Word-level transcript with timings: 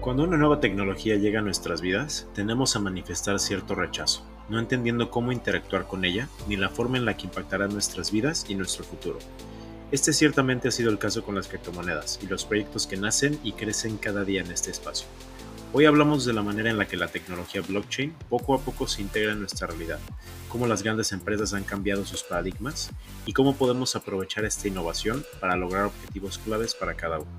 Cuando 0.00 0.24
una 0.24 0.38
nueva 0.38 0.60
tecnología 0.60 1.16
llega 1.16 1.40
a 1.40 1.42
nuestras 1.42 1.82
vidas, 1.82 2.26
tendemos 2.34 2.74
a 2.74 2.78
manifestar 2.78 3.38
cierto 3.38 3.74
rechazo, 3.74 4.24
no 4.48 4.58
entendiendo 4.58 5.10
cómo 5.10 5.30
interactuar 5.30 5.86
con 5.86 6.06
ella 6.06 6.26
ni 6.48 6.56
la 6.56 6.70
forma 6.70 6.96
en 6.96 7.04
la 7.04 7.18
que 7.18 7.26
impactará 7.26 7.68
nuestras 7.68 8.10
vidas 8.10 8.46
y 8.48 8.54
nuestro 8.54 8.82
futuro. 8.82 9.18
Este 9.92 10.14
ciertamente 10.14 10.68
ha 10.68 10.70
sido 10.70 10.90
el 10.90 10.98
caso 10.98 11.22
con 11.22 11.34
las 11.34 11.48
criptomonedas 11.48 12.18
y 12.22 12.28
los 12.28 12.46
proyectos 12.46 12.86
que 12.86 12.96
nacen 12.96 13.38
y 13.44 13.52
crecen 13.52 13.98
cada 13.98 14.24
día 14.24 14.40
en 14.40 14.50
este 14.50 14.70
espacio. 14.70 15.06
Hoy 15.74 15.84
hablamos 15.84 16.24
de 16.24 16.32
la 16.32 16.42
manera 16.42 16.70
en 16.70 16.78
la 16.78 16.88
que 16.88 16.96
la 16.96 17.08
tecnología 17.08 17.60
blockchain 17.60 18.14
poco 18.30 18.54
a 18.54 18.60
poco 18.60 18.88
se 18.88 19.02
integra 19.02 19.32
en 19.32 19.40
nuestra 19.40 19.66
realidad, 19.66 19.98
cómo 20.48 20.66
las 20.66 20.82
grandes 20.82 21.12
empresas 21.12 21.52
han 21.52 21.64
cambiado 21.64 22.06
sus 22.06 22.22
paradigmas 22.22 22.90
y 23.26 23.34
cómo 23.34 23.54
podemos 23.54 23.94
aprovechar 23.94 24.46
esta 24.46 24.66
innovación 24.66 25.26
para 25.40 25.56
lograr 25.56 25.84
objetivos 25.84 26.38
claves 26.38 26.74
para 26.74 26.94
cada 26.94 27.18
uno. 27.18 27.30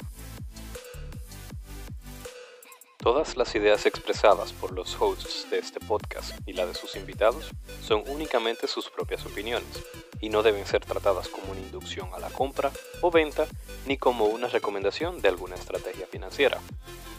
Todas 3.02 3.36
las 3.36 3.56
ideas 3.56 3.88
expresadas 3.88 4.54
por 4.54 4.74
los 4.74 4.96
hosts 5.02 5.50
de 5.50 5.58
este 5.58 5.80
podcast 5.80 6.34
y 6.46 6.54
la 6.54 6.68
de 6.68 6.76
sus 6.76 6.96
invitados 6.96 7.50
son 7.82 8.04
únicamente 8.06 8.68
sus 8.68 8.92
propias 8.92 9.26
opiniones 9.26 9.84
y 10.20 10.30
no 10.30 10.44
deben 10.44 10.68
ser 10.68 10.86
tratadas 10.86 11.28
como 11.28 11.52
una 11.52 11.62
inducción 11.62 12.10
a 12.14 12.20
la 12.20 12.30
compra 12.30 12.72
o 13.02 13.10
venta 13.10 13.48
ni 13.88 13.98
como 13.98 14.26
una 14.26 14.50
recomendación 14.50 15.20
de 15.20 15.30
alguna 15.30 15.56
estrategia 15.56 16.06
financiera. 16.06 16.60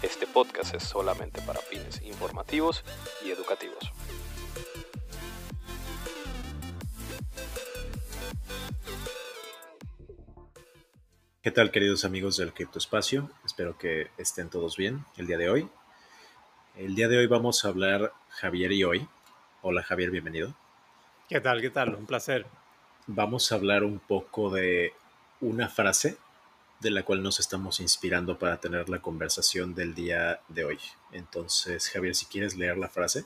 Este 0.03 0.29
podcast 0.29 0.73
es 0.75 0.85
solamente 0.85 1.43
para 1.43 1.59
fines 1.59 2.01
informativos 2.03 2.85
y 3.27 3.33
educativos. 3.33 3.91
¿Qué 11.43 11.51
tal 11.51 11.73
queridos 11.73 12.05
amigos 12.05 12.37
del 12.37 12.55
Criptoespacio? 12.55 13.29
Espero 13.45 13.77
que 13.77 14.13
estén 14.17 14.49
todos 14.49 14.77
bien 14.77 15.05
el 15.17 15.27
día 15.27 15.37
de 15.37 15.51
hoy. 15.51 15.69
El 16.77 16.95
día 16.95 17.09
de 17.09 17.19
hoy 17.19 17.27
vamos 17.27 17.65
a 17.65 17.69
hablar 17.69 18.13
Javier 18.29 18.71
y 18.71 18.85
hoy. 18.85 19.09
Hola 19.61 19.83
Javier, 19.83 20.13
bienvenido. 20.13 20.55
¿Qué 21.29 21.41
tal? 21.41 21.61
¿Qué 21.61 21.71
tal? 21.71 21.97
Un 21.97 22.07
placer. 22.07 22.47
Vamos 23.09 23.51
a 23.51 23.57
hablar 23.57 23.83
un 23.83 23.99
poco 23.99 24.51
de 24.51 24.93
una 25.41 25.69
frase 25.69 26.17
de 26.79 26.93
la 26.93 27.03
cual 27.03 27.25
nos 27.25 27.41
estamos 27.41 27.81
inspirando 27.81 28.39
para 28.39 28.61
tener 28.61 28.89
la 28.89 29.03
conversación 29.03 29.75
del 29.75 29.97
día 29.97 30.39
de 30.47 30.65
hoy. 30.65 30.79
Entonces, 31.11 31.91
Javier, 31.91 32.15
si 32.15 32.27
quieres 32.27 32.57
leer 32.57 32.79
la 32.79 32.89
frase. 32.89 33.25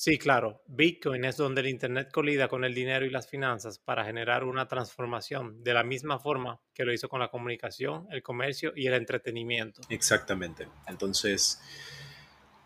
Sí, 0.00 0.16
claro. 0.16 0.62
Bitcoin 0.68 1.24
es 1.24 1.36
donde 1.36 1.60
el 1.60 1.66
Internet 1.66 2.12
colida 2.12 2.46
con 2.46 2.62
el 2.62 2.72
dinero 2.72 3.04
y 3.04 3.10
las 3.10 3.26
finanzas 3.26 3.80
para 3.80 4.04
generar 4.04 4.44
una 4.44 4.68
transformación 4.68 5.64
de 5.64 5.74
la 5.74 5.82
misma 5.82 6.20
forma 6.20 6.60
que 6.72 6.84
lo 6.84 6.92
hizo 6.92 7.08
con 7.08 7.18
la 7.18 7.32
comunicación, 7.32 8.06
el 8.12 8.22
comercio 8.22 8.72
y 8.76 8.86
el 8.86 8.94
entretenimiento. 8.94 9.80
Exactamente. 9.88 10.68
Entonces, 10.86 11.60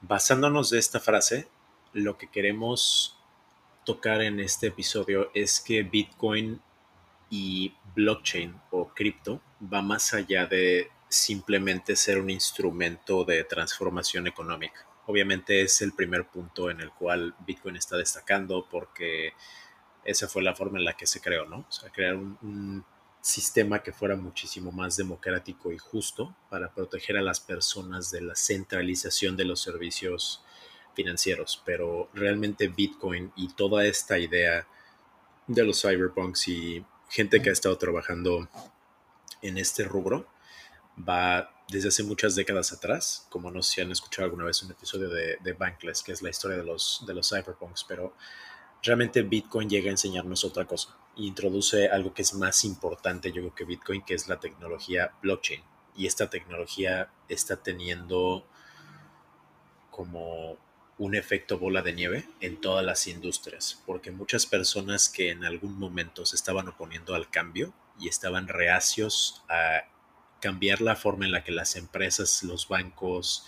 basándonos 0.02 0.68
de 0.68 0.78
esta 0.78 1.00
frase, 1.00 1.48
lo 1.94 2.18
que 2.18 2.30
queremos 2.30 3.18
tocar 3.86 4.20
en 4.20 4.38
este 4.38 4.66
episodio 4.66 5.30
es 5.32 5.58
que 5.58 5.84
Bitcoin 5.84 6.60
y 7.30 7.72
blockchain 7.94 8.60
o 8.72 8.92
cripto 8.92 9.40
va 9.72 9.80
más 9.80 10.12
allá 10.12 10.44
de 10.44 10.90
simplemente 11.08 11.96
ser 11.96 12.18
un 12.18 12.28
instrumento 12.28 13.24
de 13.24 13.42
transformación 13.44 14.26
económica 14.26 14.91
Obviamente 15.06 15.62
es 15.62 15.82
el 15.82 15.92
primer 15.92 16.26
punto 16.26 16.70
en 16.70 16.80
el 16.80 16.90
cual 16.92 17.34
Bitcoin 17.46 17.76
está 17.76 17.96
destacando 17.96 18.66
porque 18.70 19.32
esa 20.04 20.28
fue 20.28 20.42
la 20.42 20.54
forma 20.54 20.78
en 20.78 20.84
la 20.84 20.96
que 20.96 21.06
se 21.06 21.20
creó, 21.20 21.46
¿no? 21.46 21.66
O 21.68 21.72
sea, 21.72 21.90
crear 21.90 22.14
un, 22.16 22.84
sistema 23.22 23.84
que 23.84 23.92
fuera 23.92 24.16
muchísimo 24.16 24.72
más 24.72 24.96
democrático 24.96 25.70
y 25.70 25.78
justo 25.78 26.34
para 26.50 26.74
proteger 26.74 27.16
a 27.16 27.22
las 27.22 27.38
personas 27.38 28.10
de 28.10 28.20
la 28.20 28.34
centralización 28.34 29.36
de 29.36 29.44
los 29.44 29.60
servicios 29.60 30.42
financieros. 30.94 31.62
Pero 31.64 32.10
realmente 32.14 32.66
Bitcoin 32.66 33.32
y 33.36 33.52
toda 33.54 33.86
esta 33.86 34.18
idea 34.18 34.66
de 35.46 35.64
los 35.64 35.82
cyberpunks 35.82 36.48
y 36.48 36.84
gente 37.08 37.40
que 37.40 37.50
ha 37.50 37.52
estado 37.52 37.78
trabajando 37.78 38.48
en 39.40 39.56
este 39.56 39.84
rubro 39.84 40.26
va 40.98 41.61
desde 41.72 41.88
hace 41.88 42.02
muchas 42.02 42.34
décadas 42.34 42.72
atrás, 42.72 43.26
como 43.30 43.50
no 43.50 43.62
sé 43.62 43.74
si 43.74 43.80
han 43.80 43.90
escuchado 43.90 44.26
alguna 44.26 44.44
vez 44.44 44.62
un 44.62 44.70
episodio 44.70 45.08
de, 45.08 45.52
Bankless, 45.54 46.02
que 46.02 46.12
es 46.12 46.20
la 46.20 46.28
historia 46.28 46.58
de 46.58 46.64
los, 46.64 47.02
de 47.06 47.14
los 47.14 47.30
cyberpunks, 47.30 47.84
pero 47.84 48.14
realmente 48.82 49.22
Bitcoin 49.22 49.70
llega 49.70 49.88
a 49.88 49.92
enseñarnos 49.92 50.44
otra 50.44 50.66
cosa. 50.66 50.94
E 51.16 51.22
introduce 51.22 51.88
algo 51.88 52.12
que 52.12 52.22
es 52.22 52.34
más 52.34 52.64
importante, 52.64 53.32
yo 53.32 53.40
creo 53.40 53.54
que 53.54 53.64
Bitcoin, 53.64 54.02
que 54.02 54.14
es 54.14 54.28
la 54.28 54.38
tecnología 54.38 55.12
blockchain. 55.22 55.62
Y 55.96 56.06
esta 56.06 56.28
tecnología 56.28 57.10
está 57.28 57.56
teniendo 57.56 58.46
como 59.90 60.58
un 60.98 61.14
efecto 61.14 61.58
bola 61.58 61.80
de 61.80 61.94
nieve 61.94 62.28
en 62.40 62.60
todas 62.60 62.84
las 62.84 63.06
industrias, 63.06 63.82
porque 63.86 64.10
muchas 64.10 64.44
personas 64.44 65.08
que 65.08 65.30
en 65.30 65.44
algún 65.44 65.78
momento 65.78 66.26
se 66.26 66.36
estaban 66.36 66.68
oponiendo 66.68 67.14
al 67.14 67.30
cambio 67.30 67.72
y 67.98 68.08
estaban 68.08 68.46
reacios 68.46 69.42
a 69.48 69.91
cambiar 70.42 70.80
la 70.80 70.96
forma 70.96 71.24
en 71.24 71.30
la 71.30 71.44
que 71.44 71.52
las 71.52 71.76
empresas, 71.76 72.42
los 72.42 72.66
bancos, 72.66 73.46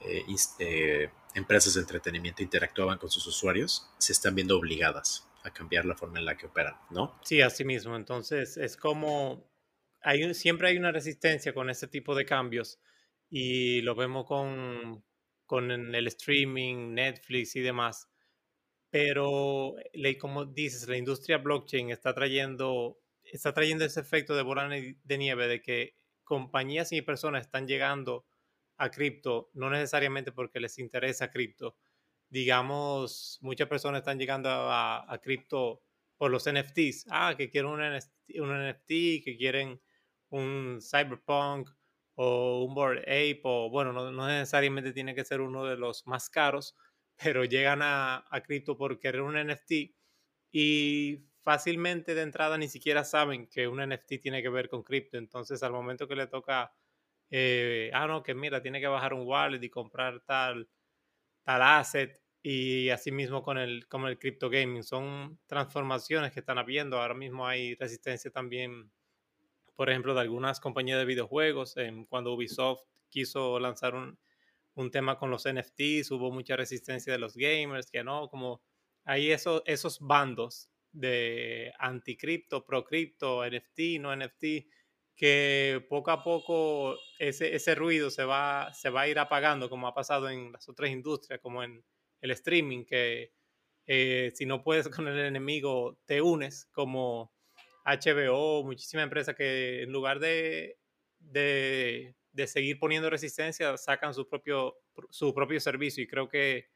eh, 0.00 0.24
eh, 0.58 1.10
empresas 1.34 1.74
de 1.74 1.82
entretenimiento 1.82 2.42
interactuaban 2.42 2.96
con 2.96 3.10
sus 3.10 3.26
usuarios, 3.26 3.90
se 3.98 4.12
están 4.12 4.34
viendo 4.34 4.56
obligadas 4.56 5.28
a 5.44 5.50
cambiar 5.52 5.84
la 5.84 5.94
forma 5.94 6.18
en 6.18 6.24
la 6.24 6.38
que 6.38 6.46
operan, 6.46 6.76
¿no? 6.90 7.20
Sí, 7.22 7.42
así 7.42 7.62
mismo. 7.64 7.94
Entonces, 7.94 8.56
es 8.56 8.78
como 8.78 9.50
hay 10.02 10.32
siempre 10.32 10.68
hay 10.68 10.78
una 10.78 10.92
resistencia 10.92 11.52
con 11.52 11.68
este 11.68 11.86
tipo 11.88 12.14
de 12.14 12.24
cambios 12.24 12.80
y 13.28 13.82
lo 13.82 13.94
vemos 13.94 14.24
con, 14.24 15.04
con 15.44 15.70
el 15.70 16.06
streaming, 16.06 16.94
Netflix 16.94 17.54
y 17.54 17.60
demás. 17.60 18.08
Pero, 18.88 19.74
como 20.18 20.46
dices, 20.46 20.88
la 20.88 20.96
industria 20.96 21.36
blockchain 21.36 21.90
está 21.90 22.14
trayendo, 22.14 22.98
está 23.22 23.52
trayendo 23.52 23.84
ese 23.84 24.00
efecto 24.00 24.34
de 24.34 24.42
bola 24.42 24.68
de 24.68 25.18
nieve 25.18 25.46
de 25.46 25.60
que 25.60 25.99
compañías 26.30 26.92
y 26.92 27.02
personas 27.02 27.40
están 27.40 27.66
llegando 27.66 28.24
a 28.76 28.88
cripto, 28.92 29.50
no 29.52 29.68
necesariamente 29.68 30.30
porque 30.30 30.60
les 30.60 30.78
interesa 30.78 31.28
cripto. 31.28 31.76
Digamos, 32.28 33.40
muchas 33.42 33.66
personas 33.66 34.02
están 34.02 34.20
llegando 34.20 34.48
a, 34.48 35.18
cripto 35.20 35.82
por 36.16 36.30
los 36.30 36.48
NFTs. 36.48 37.06
Ah, 37.10 37.34
que 37.36 37.50
quieren 37.50 37.72
un 37.72 37.80
NFT, 37.80 39.24
que 39.24 39.36
quieren 39.36 39.80
un 40.28 40.78
Cyberpunk 40.80 41.68
o 42.14 42.64
un 42.64 42.74
Board 42.74 43.00
Ape, 43.00 43.40
o 43.42 43.68
bueno, 43.68 43.92
no, 43.92 44.28
necesariamente 44.28 44.92
tiene 44.92 45.16
que 45.16 45.24
ser 45.24 45.40
uno 45.40 45.64
de 45.64 45.76
los 45.76 46.06
más 46.06 46.30
caros, 46.30 46.76
pero 47.16 47.44
llegan 47.44 47.82
a, 47.82 48.24
a 48.30 48.40
cripto 48.40 48.76
por 48.76 49.00
querer 49.00 49.22
un 49.22 49.34
NFT 49.34 49.72
y 50.52 51.29
fácilmente 51.42 52.14
de 52.14 52.22
entrada 52.22 52.58
ni 52.58 52.68
siquiera 52.68 53.04
saben 53.04 53.46
que 53.46 53.68
un 53.68 53.80
NFT 53.80 54.20
tiene 54.20 54.42
que 54.42 54.48
ver 54.48 54.68
con 54.68 54.82
cripto. 54.82 55.18
Entonces, 55.18 55.62
al 55.62 55.72
momento 55.72 56.08
que 56.08 56.16
le 56.16 56.26
toca, 56.26 56.72
eh, 57.30 57.90
ah, 57.94 58.06
no, 58.06 58.22
que 58.22 58.34
mira, 58.34 58.62
tiene 58.62 58.80
que 58.80 58.86
bajar 58.86 59.14
un 59.14 59.26
wallet 59.26 59.62
y 59.62 59.70
comprar 59.70 60.20
tal, 60.20 60.68
tal 61.42 61.62
asset. 61.62 62.20
Y 62.42 62.90
así 62.90 63.12
mismo 63.12 63.42
con 63.42 63.58
el, 63.58 63.86
con 63.88 64.06
el 64.06 64.18
crypto 64.18 64.50
gaming. 64.50 64.82
Son 64.84 65.38
transformaciones 65.46 66.32
que 66.32 66.40
están 66.40 66.58
habiendo. 66.58 67.00
Ahora 67.00 67.14
mismo 67.14 67.46
hay 67.46 67.74
resistencia 67.76 68.30
también, 68.30 68.90
por 69.76 69.90
ejemplo, 69.90 70.14
de 70.14 70.20
algunas 70.22 70.60
compañías 70.60 70.98
de 70.98 71.04
videojuegos. 71.06 71.74
cuando 72.08 72.34
Ubisoft 72.34 72.82
quiso 73.10 73.58
lanzar 73.60 73.94
un, 73.94 74.18
un 74.74 74.90
tema 74.90 75.18
con 75.18 75.30
los 75.30 75.46
NFTs, 75.46 76.10
hubo 76.12 76.30
mucha 76.32 76.56
resistencia 76.56 77.12
de 77.12 77.18
los 77.18 77.36
gamers, 77.36 77.90
que 77.90 78.04
no, 78.04 78.28
como 78.28 78.62
hay 79.04 79.30
esos, 79.32 79.62
esos 79.66 80.00
bandos 80.00 80.69
de 80.92 81.72
anticripto, 81.78 82.64
procripto, 82.64 83.44
NFT, 83.44 84.00
no 84.00 84.14
NFT, 84.14 84.44
que 85.14 85.84
poco 85.88 86.10
a 86.10 86.22
poco 86.22 86.96
ese, 87.18 87.54
ese 87.54 87.74
ruido 87.74 88.10
se 88.10 88.24
va, 88.24 88.72
se 88.72 88.90
va 88.90 89.02
a 89.02 89.08
ir 89.08 89.18
apagando, 89.18 89.68
como 89.68 89.86
ha 89.86 89.94
pasado 89.94 90.30
en 90.30 90.52
las 90.52 90.68
otras 90.68 90.90
industrias, 90.90 91.40
como 91.40 91.62
en 91.62 91.84
el 92.20 92.30
streaming, 92.30 92.84
que 92.84 93.32
eh, 93.86 94.32
si 94.34 94.46
no 94.46 94.62
puedes 94.62 94.88
con 95.04 95.08
el 95.08 95.18
enemigo, 95.18 95.98
te 96.06 96.22
unes, 96.22 96.66
como 96.72 97.32
HBO, 97.84 98.64
muchísimas 98.64 99.04
empresas 99.04 99.34
que 99.34 99.82
en 99.82 99.92
lugar 99.92 100.20
de, 100.20 100.78
de, 101.18 102.14
de 102.32 102.46
seguir 102.46 102.78
poniendo 102.78 103.10
resistencia, 103.10 103.76
sacan 103.76 104.14
su 104.14 104.28
propio, 104.28 104.76
su 105.10 105.34
propio 105.34 105.60
servicio. 105.60 106.02
Y 106.02 106.06
creo 106.06 106.28
que 106.28 106.68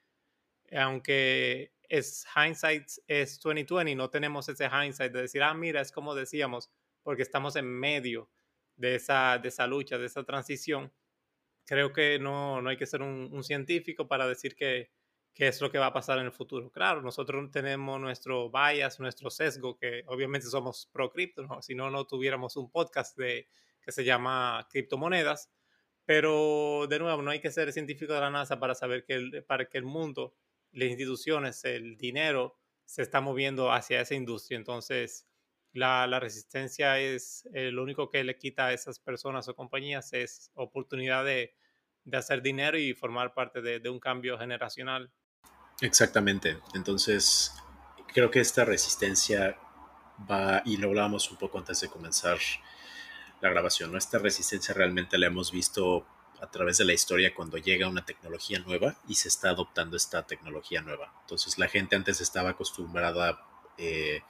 aunque 0.73 1.74
es 1.89 2.27
hindsight 2.35 2.89
es 3.07 3.41
2020, 3.41 3.95
no 3.95 4.11
tenemos 4.11 4.49
ese 4.49 4.69
hindsight 4.69 5.13
de 5.13 5.23
decir, 5.23 5.43
ah, 5.43 5.55
mira, 5.55 5.81
es 5.81 5.93
como 5.93 6.15
decíamos, 6.15 6.71
porque 7.03 7.23
estamos 7.23 7.57
en 7.57 7.67
medio 7.67 8.31
de 8.77 8.97
esa, 8.97 9.39
de 9.39 9.49
esa 9.49 9.67
lucha, 9.67 9.99
de 9.99 10.07
esa 10.07 10.25
transición. 10.25 10.93
Creo 11.67 11.93
que 11.93 12.19
no, 12.19 12.61
no 12.61 12.71
hay 12.71 12.77
que 12.77 12.87
ser 12.87 13.03
un, 13.03 13.43
científico 13.45 14.09
para 14.09 14.27
decir 14.27 14.55
que, 14.57 14.91
que, 15.33 15.49
es 15.49 15.61
lo 15.61 15.71
que 15.71 15.79
va 15.79 15.87
a 15.87 15.93
pasar 15.93 16.19
en 16.19 16.27
el 16.27 16.33
futuro. 16.33 16.71
Claro, 16.71 17.03
nosotros 17.03 17.51
tenemos 17.51 18.01
nuestro 18.01 18.51
bias, 18.51 19.01
nuestro 19.01 19.31
sesgo, 19.31 19.77
que 19.77 20.03
obviamente 20.07 20.47
somos 20.49 20.89
pro 20.93 21.11
cripto, 21.11 21.47
si 21.63 21.75
no, 21.75 21.91
no 21.91 22.07
tuviéramos 22.07 22.57
un 22.57 22.71
podcast 22.71 23.17
de, 23.17 23.49
que 23.85 23.93
se 23.93 24.05
llama 24.05 24.67
Criptomonedas, 24.71 25.51
Pero 26.07 26.87
de 26.89 26.99
nuevo, 26.99 27.23
no 27.23 27.31
hay 27.31 27.41
que 27.41 27.51
ser 27.51 27.73
científico 27.73 28.13
de 28.13 28.21
la 28.21 28.31
NASA 28.31 28.59
para 28.61 28.75
saber 28.75 29.05
que 29.05 29.15
el, 29.15 29.45
para 29.45 29.67
que 29.67 29.79
el 29.79 29.85
mundo, 29.85 30.35
las 30.75 30.89
instituciones, 30.91 31.65
el 31.65 31.97
dinero 31.97 32.59
se 32.85 33.03
está 33.03 33.21
moviendo 33.21 33.73
hacia 33.73 34.01
esa 34.01 34.15
industria. 34.15 34.59
Entonces, 34.59 35.27
la, 35.73 36.07
la 36.07 36.21
resistencia 36.21 37.01
es 37.01 37.49
eh, 37.55 37.71
lo 37.71 37.83
único 37.83 38.11
que 38.11 38.23
le 38.23 38.37
quita 38.37 38.67
a 38.67 38.73
esas 38.73 38.99
personas 38.99 39.49
o 39.49 39.57
compañías 39.57 40.13
es 40.13 40.51
oportunidad 40.55 41.25
de, 41.25 41.55
de 42.05 42.17
hacer 42.17 42.43
dinero 42.43 42.79
y 42.79 42.95
formar 42.95 43.35
parte 43.35 43.63
de, 43.63 43.81
de 43.81 43.89
un 43.89 43.99
cambio 43.99 44.39
generacional. 44.39 45.11
Exactamente. 45.81 46.59
Entonces, 46.75 47.53
creo 48.13 48.31
que 48.31 48.41
esta 48.41 48.65
resistencia 48.65 49.59
va, 50.31 50.63
y 50.65 50.77
lo 50.77 50.89
hablábamos 50.89 51.31
un 51.31 51.39
poco 51.39 51.59
antes 51.59 51.81
de 51.81 51.89
comenzar 51.89 52.39
la 53.41 53.51
grabación, 53.51 53.91
¿no? 53.91 53.99
Esta 53.99 54.19
resistencia 54.19 54.75
realmente 54.75 55.19
la 55.19 55.27
hemos 55.27 55.51
visto 55.51 56.07
a 56.41 56.51
través 56.51 56.79
de 56.79 56.85
la 56.85 56.93
historia 56.93 57.35
cuando 57.35 57.57
llega 57.59 57.89
una 57.89 58.05
tecnología 58.05 58.59
nueva 58.61 58.97
y 59.09 59.15
se 59.15 59.29
está 59.29 59.51
adoptando 59.51 59.97
esta 59.97 60.27
tecnología 60.27 60.83
nueva. 60.83 61.13
Entonces 61.23 61.59
la 61.59 61.69
gente 61.69 61.97
antes 61.97 62.21
estaba 62.21 62.51
acostumbrada 62.51 63.41
eh, 63.79 64.23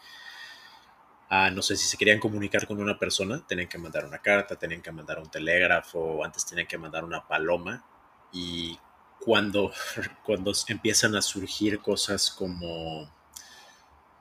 a, 1.28 1.50
no 1.50 1.62
sé, 1.62 1.76
si 1.76 1.86
se 1.86 1.96
querían 1.96 2.20
comunicar 2.20 2.66
con 2.66 2.80
una 2.80 2.98
persona, 2.98 3.44
tenían 3.46 3.68
que 3.68 3.78
mandar 3.78 4.04
una 4.04 4.18
carta, 4.18 4.56
tenían 4.56 4.82
que 4.82 4.92
mandar 4.92 5.18
un 5.18 5.30
telégrafo, 5.30 6.24
antes 6.24 6.46
tenían 6.46 6.66
que 6.66 6.78
mandar 6.78 7.04
una 7.04 7.26
paloma 7.26 7.84
y 8.32 8.78
cuando, 9.20 9.72
cuando 10.24 10.52
empiezan 10.68 11.16
a 11.16 11.22
surgir 11.22 11.80
cosas 11.80 12.30
como, 12.30 13.10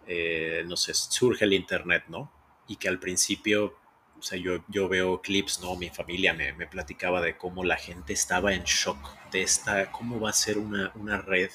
eh, 0.07 0.63
no 0.65 0.77
sé, 0.77 0.93
surge 0.93 1.45
el 1.45 1.53
Internet, 1.53 2.05
¿no? 2.07 2.31
Y 2.67 2.77
que 2.77 2.87
al 2.87 2.99
principio 2.99 3.75
o 4.23 4.25
sea, 4.25 4.39
yo, 4.39 4.63
yo 4.69 4.87
veo 4.87 5.21
clips, 5.21 5.59
¿no? 5.59 5.75
Mi 5.75 5.89
familia 5.89 6.33
me, 6.33 6.53
me, 6.53 6.65
platicaba 6.65 7.19
de 7.19 7.35
cómo 7.35 7.65
la 7.65 7.75
gente 7.75 8.13
estaba 8.13 8.53
en 8.53 8.63
shock 8.63 8.97
de 9.31 9.41
esta, 9.41 9.91
cómo 9.91 10.17
va 10.17 10.29
a 10.29 10.33
ser 10.33 10.57
una, 10.57 10.93
una 10.95 11.17
red 11.17 11.51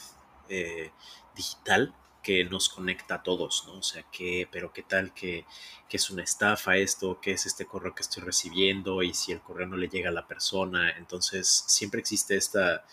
eh, 0.50 0.90
digital 1.34 1.94
que 2.22 2.44
nos 2.44 2.68
conecta 2.68 3.14
a 3.14 3.22
todos, 3.22 3.64
¿no? 3.66 3.78
O 3.78 3.82
sea, 3.82 4.04
¿qué, 4.12 4.46
pero 4.52 4.70
qué 4.70 4.82
tal 4.82 5.14
que, 5.14 5.46
que, 5.88 5.96
es 5.96 6.10
una 6.10 6.22
estafa 6.22 6.76
esto, 6.76 7.18
qué 7.22 7.32
es 7.32 7.46
este 7.46 7.64
correo 7.64 7.94
que 7.94 8.02
estoy 8.02 8.22
recibiendo 8.22 9.02
y 9.02 9.14
si 9.14 9.32
el 9.32 9.40
correo 9.40 9.66
no 9.66 9.78
le 9.78 9.88
llega 9.88 10.10
a 10.10 10.12
la 10.12 10.26
persona. 10.26 10.90
Entonces, 10.98 11.64
siempre 11.68 12.00
existe 12.00 12.36
esta, 12.36 12.84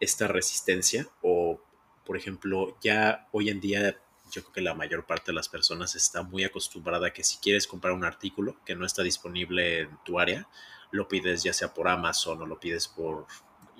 esta 0.00 0.26
resistencia 0.26 1.06
o, 1.22 1.60
por 2.04 2.16
ejemplo, 2.16 2.76
ya 2.80 3.28
hoy 3.30 3.50
en 3.50 3.60
día 3.60 4.00
yo 4.30 4.42
creo 4.42 4.52
que 4.52 4.60
la 4.60 4.74
mayor 4.74 5.04
parte 5.06 5.32
de 5.32 5.34
las 5.34 5.48
personas 5.48 5.94
está 5.94 6.22
muy 6.22 6.44
acostumbrada 6.44 7.08
a 7.08 7.12
que 7.12 7.24
si 7.24 7.38
quieres 7.38 7.66
comprar 7.66 7.92
un 7.92 8.04
artículo 8.04 8.56
que 8.64 8.74
no 8.74 8.86
está 8.86 9.02
disponible 9.02 9.80
en 9.80 9.98
tu 10.04 10.18
área, 10.18 10.48
lo 10.90 11.08
pides 11.08 11.42
ya 11.42 11.52
sea 11.52 11.74
por 11.74 11.88
Amazon 11.88 12.42
o 12.42 12.46
lo 12.46 12.58
pides 12.58 12.88
por, 12.88 13.26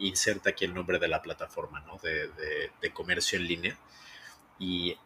inserta 0.00 0.50
aquí 0.50 0.64
el 0.64 0.74
nombre 0.74 0.98
de 0.98 1.08
la 1.08 1.22
plataforma, 1.22 1.80
¿no? 1.80 1.98
De, 1.98 2.28
de, 2.80 2.92
comercio 2.92 3.38
en 3.38 3.46
línea. 3.46 3.78
Y 4.58 4.96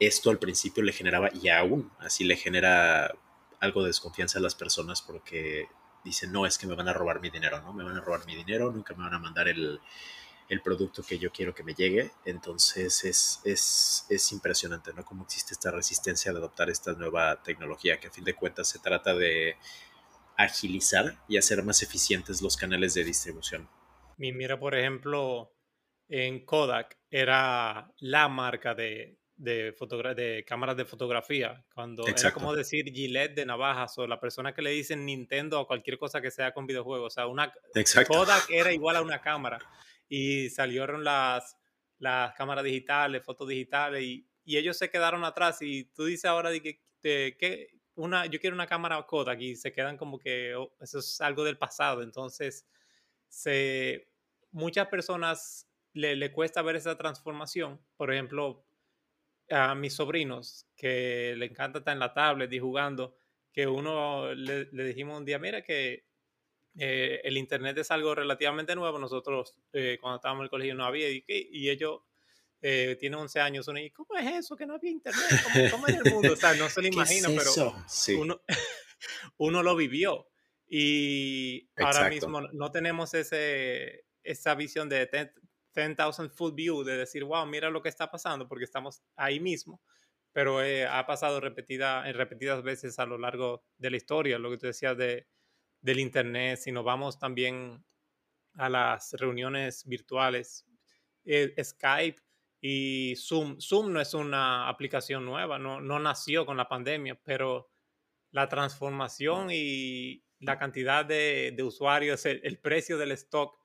esto 0.00 0.30
al 0.30 0.38
principio 0.38 0.82
le 0.82 0.92
generaba, 0.92 1.30
y 1.32 1.48
aún 1.48 1.90
así 1.98 2.24
le 2.24 2.36
genera 2.36 3.14
algo 3.60 3.82
de 3.82 3.88
desconfianza 3.88 4.38
a 4.38 4.42
las 4.42 4.54
personas 4.54 5.02
porque 5.02 5.68
dicen, 6.04 6.32
no, 6.32 6.46
es 6.46 6.58
que 6.58 6.66
me 6.66 6.74
van 6.74 6.88
a 6.88 6.92
robar 6.92 7.20
mi 7.20 7.30
dinero, 7.30 7.60
¿no? 7.60 7.72
Me 7.72 7.84
van 7.84 7.96
a 7.96 8.00
robar 8.00 8.24
mi 8.26 8.34
dinero, 8.34 8.70
nunca 8.72 8.94
me 8.94 9.04
van 9.04 9.14
a 9.14 9.18
mandar 9.18 9.48
el, 9.48 9.80
el 10.48 10.62
producto 10.62 11.02
que 11.02 11.18
yo 11.18 11.30
quiero 11.30 11.54
que 11.54 11.62
me 11.62 11.74
llegue. 11.74 12.10
Entonces 12.24 13.04
es, 13.04 13.40
es, 13.44 14.06
es, 14.08 14.32
impresionante, 14.32 14.92
¿no? 14.94 15.04
Cómo 15.04 15.24
existe 15.24 15.54
esta 15.54 15.70
resistencia 15.70 16.32
de 16.32 16.38
adoptar 16.38 16.70
esta 16.70 16.92
nueva 16.94 17.42
tecnología, 17.42 18.00
que 18.00 18.08
a 18.08 18.10
fin 18.10 18.24
de 18.24 18.34
cuentas 18.34 18.68
se 18.68 18.78
trata 18.78 19.14
de 19.14 19.56
agilizar 20.36 21.16
y 21.28 21.36
hacer 21.36 21.62
más 21.62 21.82
eficientes 21.82 22.40
los 22.40 22.56
canales 22.56 22.94
de 22.94 23.04
distribución. 23.04 23.68
Mira, 24.16 24.58
por 24.58 24.74
ejemplo, 24.74 25.52
en 26.08 26.44
Kodak 26.44 26.98
era 27.10 27.92
la 27.98 28.28
marca 28.28 28.74
de, 28.74 29.17
de, 29.38 29.72
de 30.16 30.44
cámaras 30.44 30.76
de 30.76 30.84
fotografía, 30.84 31.64
cuando 31.72 32.02
Exacto. 32.02 32.26
era 32.26 32.34
como 32.34 32.54
decir 32.54 32.92
Gillette 32.92 33.36
de 33.36 33.46
navajas 33.46 33.96
o 33.96 34.06
la 34.06 34.18
persona 34.20 34.52
que 34.52 34.62
le 34.62 34.70
dicen 34.70 35.06
Nintendo 35.06 35.60
o 35.60 35.66
cualquier 35.66 35.96
cosa 35.96 36.20
que 36.20 36.32
sea 36.32 36.52
con 36.52 36.66
videojuegos. 36.66 37.12
O 37.12 37.14
sea, 37.14 37.26
una 37.28 37.52
Exacto. 37.74 38.14
Kodak 38.14 38.50
era 38.50 38.72
igual 38.72 38.96
a 38.96 39.02
una 39.02 39.20
cámara 39.20 39.58
y 40.08 40.50
salieron 40.50 41.04
las, 41.04 41.56
las 41.98 42.34
cámaras 42.34 42.64
digitales, 42.64 43.24
fotos 43.24 43.48
digitales 43.48 44.02
y, 44.02 44.28
y, 44.44 44.56
ellos 44.56 44.76
se 44.76 44.90
quedaron 44.90 45.24
atrás 45.24 45.58
y 45.62 45.84
tú 45.84 46.06
dices 46.06 46.24
ahora 46.24 46.50
de 46.50 46.60
que, 46.60 46.82
de, 47.02 47.36
que 47.38 47.78
una, 47.94 48.26
yo 48.26 48.40
quiero 48.40 48.56
una 48.56 48.66
cámara 48.66 49.00
Kodak 49.06 49.40
y 49.40 49.54
se 49.54 49.72
quedan 49.72 49.96
como 49.96 50.18
que 50.18 50.54
oh, 50.56 50.74
eso 50.80 50.98
es 50.98 51.20
algo 51.20 51.44
del 51.44 51.58
pasado, 51.58 52.02
entonces 52.02 52.66
se, 53.28 54.08
muchas 54.50 54.88
personas 54.88 55.68
le, 55.92 56.16
le 56.16 56.32
cuesta 56.32 56.62
ver 56.62 56.76
esa 56.76 56.96
transformación, 56.96 57.80
por 57.96 58.12
ejemplo, 58.12 58.64
a 59.50 59.74
mis 59.74 59.94
sobrinos 59.94 60.66
que 60.76 61.34
le 61.36 61.46
encanta 61.46 61.78
estar 61.78 61.92
en 61.92 62.00
la 62.00 62.12
tablet 62.12 62.52
y 62.52 62.58
jugando, 62.58 63.16
que 63.52 63.66
uno 63.66 64.34
le, 64.34 64.68
le 64.72 64.84
dijimos 64.84 65.18
un 65.18 65.24
día, 65.24 65.38
mira 65.38 65.62
que 65.62 66.08
eh, 66.78 67.20
el 67.24 67.36
Internet 67.36 67.76
es 67.78 67.90
algo 67.90 68.14
relativamente 68.14 68.74
nuevo. 68.76 68.98
Nosotros, 68.98 69.54
eh, 69.72 69.98
cuando 70.00 70.16
estábamos 70.16 70.42
en 70.42 70.44
el 70.44 70.50
colegio, 70.50 70.74
no 70.74 70.84
había. 70.84 71.10
Y, 71.10 71.24
y 71.26 71.68
ellos 71.70 72.02
eh, 72.62 72.96
tienen 73.00 73.18
11 73.18 73.40
años. 73.40 73.68
Uno, 73.68 73.80
¿y 73.80 73.90
cómo 73.90 74.16
es 74.16 74.26
eso? 74.44 74.56
Que 74.56 74.64
no 74.64 74.74
había 74.74 74.90
Internet. 74.90 75.24
¿Cómo, 75.42 75.70
cómo 75.70 75.86
es 75.88 75.96
el 75.96 76.12
mundo? 76.12 76.32
O 76.32 76.36
sea, 76.36 76.54
no 76.54 76.68
se 76.68 76.82
lo 76.82 76.88
imagina, 76.92 77.28
es 77.28 77.36
pero 77.36 77.74
sí. 77.88 78.14
uno, 78.14 78.40
uno, 79.38 79.62
lo 79.62 79.74
vivió. 79.74 80.28
Y 80.68 81.68
Exacto. 81.76 81.98
ahora 81.98 82.10
mismo 82.10 82.40
no 82.52 82.70
tenemos 82.70 83.14
ese, 83.14 84.04
esa 84.22 84.54
visión 84.54 84.88
de 84.88 84.98
10,000 85.86 86.30
full 86.30 86.52
view, 86.52 86.84
de 86.84 86.96
decir, 86.96 87.24
wow, 87.24 87.46
mira 87.46 87.70
lo 87.70 87.82
que 87.82 87.88
está 87.88 88.10
pasando, 88.10 88.48
porque 88.48 88.64
estamos 88.64 89.02
ahí 89.16 89.40
mismo. 89.40 89.80
Pero 90.32 90.60
ha 90.60 91.06
pasado 91.06 91.40
repetida, 91.40 92.08
en 92.08 92.14
repetidas 92.14 92.62
veces 92.62 92.98
a 92.98 93.06
lo 93.06 93.18
largo 93.18 93.64
de 93.78 93.90
la 93.90 93.96
historia, 93.96 94.38
lo 94.38 94.50
que 94.50 94.58
tú 94.58 94.66
decías 94.66 94.96
de 94.96 95.26
del 95.80 96.00
Internet, 96.00 96.58
sino 96.58 96.82
vamos 96.82 97.18
también 97.18 97.84
a 98.54 98.68
las 98.68 99.12
reuniones 99.12 99.86
virtuales, 99.86 100.66
eh, 101.24 101.54
Skype 101.62 102.20
y 102.60 103.14
Zoom. 103.16 103.60
Zoom 103.60 103.92
no 103.92 104.00
es 104.00 104.14
una 104.14 104.68
aplicación 104.68 105.24
nueva, 105.24 105.58
no, 105.58 105.80
no 105.80 105.98
nació 106.00 106.44
con 106.46 106.56
la 106.56 106.68
pandemia, 106.68 107.20
pero 107.22 107.70
la 108.30 108.48
transformación 108.48 109.48
y 109.52 110.24
la 110.40 110.58
cantidad 110.58 111.04
de, 111.04 111.52
de 111.56 111.62
usuarios, 111.62 112.26
el, 112.26 112.40
el, 112.44 112.58
precio 112.58 112.98
del 112.98 113.12
stock 113.12 113.58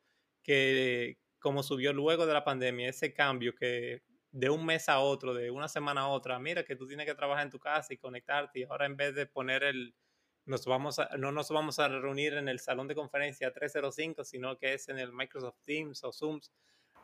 que 0.43 1.19
como 1.43 1.61
subió 1.61 1.91
luego 1.91 2.25
de 2.25 2.33
la 2.33 2.45
pandemia, 2.45 2.87
ese 2.87 3.13
cambio 3.13 3.53
que 3.53 4.01
de 4.31 4.49
un 4.49 4.65
mes 4.65 4.87
a 4.87 4.99
otro, 4.99 5.33
de 5.33 5.51
una 5.51 5.67
semana 5.67 6.01
a 6.01 6.07
otra, 6.07 6.39
mira 6.39 6.63
que 6.63 6.77
tú 6.77 6.87
tienes 6.87 7.05
que 7.05 7.13
trabajar 7.13 7.43
en 7.43 7.51
tu 7.51 7.59
casa 7.59 7.93
y 7.93 7.97
conectarte 7.97 8.61
y 8.61 8.63
ahora 8.63 8.85
en 8.85 8.95
vez 8.95 9.13
de 9.13 9.25
poner 9.25 9.63
el, 9.63 9.93
nos 10.45 10.65
vamos 10.65 10.99
a, 10.99 11.09
no 11.17 11.33
nos 11.33 11.49
vamos 11.49 11.79
a 11.79 11.89
reunir 11.89 12.35
en 12.35 12.47
el 12.47 12.61
salón 12.61 12.87
de 12.87 12.95
conferencia 12.95 13.51
305, 13.51 14.23
sino 14.23 14.57
que 14.57 14.73
es 14.73 14.87
en 14.87 14.99
el 14.99 15.11
Microsoft 15.11 15.57
Teams 15.65 16.01
o 16.05 16.13
Zooms. 16.13 16.53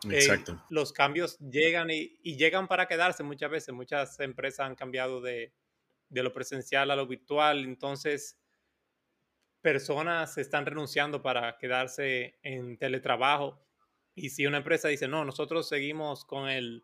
Exacto. 0.10 0.54
Eh, 0.54 0.58
los 0.70 0.94
cambios 0.94 1.38
llegan 1.40 1.90
y, 1.90 2.18
y, 2.24 2.38
llegan 2.38 2.70
para 2.70 2.88
quedarse 2.88 3.24
muchas 3.24 3.52
veces. 3.52 3.74
Muchas 3.74 4.18
empresas 4.22 4.66
han 4.66 4.76
cambiado 4.76 5.20
de, 5.20 5.52
de 6.08 6.24
lo 6.24 6.32
presencial 6.32 6.90
a 6.92 6.96
lo 6.96 7.06
virtual. 7.06 7.66
Entonces, 7.66 8.40
personas 9.60 10.38
están 10.38 10.66
renunciando 10.66 11.22
para 11.22 11.58
quedarse 11.58 12.40
en 12.42 12.78
teletrabajo. 12.78 13.62
Y 14.22 14.30
si 14.30 14.46
una 14.46 14.58
empresa 14.58 14.90
dice, 14.90 15.08
no, 15.08 15.24
nosotros 15.24 15.68
seguimos 15.68 16.26
con 16.26 16.50
el 16.50 16.84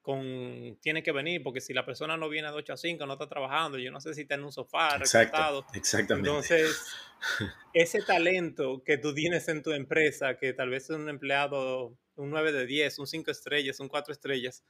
con 0.00 0.78
tiene 0.80 1.02
que 1.02 1.12
venir, 1.12 1.42
porque 1.42 1.60
si 1.60 1.74
la 1.74 1.84
persona 1.84 2.16
no 2.16 2.30
viene 2.30 2.48
de 2.48 2.54
8 2.54 2.72
a 2.72 2.76
5, 2.78 3.04
no 3.04 3.12
está 3.12 3.28
trabajando, 3.28 3.76
yo 3.78 3.90
no 3.90 4.00
sé 4.00 4.14
si 4.14 4.22
está 4.22 4.36
en 4.36 4.44
un 4.44 4.52
sofá, 4.52 4.96
Exacto, 4.96 5.66
exactamente. 5.74 6.30
Entonces, 6.30 6.86
ese 7.74 8.00
talento 8.00 8.82
que 8.84 8.96
tú 8.96 9.12
tienes 9.12 9.48
en 9.48 9.62
tu 9.62 9.72
empresa, 9.72 10.38
que 10.38 10.54
tal 10.54 10.70
vez 10.70 10.84
es 10.84 10.96
un 10.96 11.10
empleado, 11.10 11.98
un 12.16 12.30
9 12.30 12.52
de 12.52 12.64
10, 12.64 13.00
un 13.00 13.06
5 13.06 13.30
estrellas, 13.30 13.80
un 13.80 13.88
4 13.88 14.12
estrellas, 14.12 14.64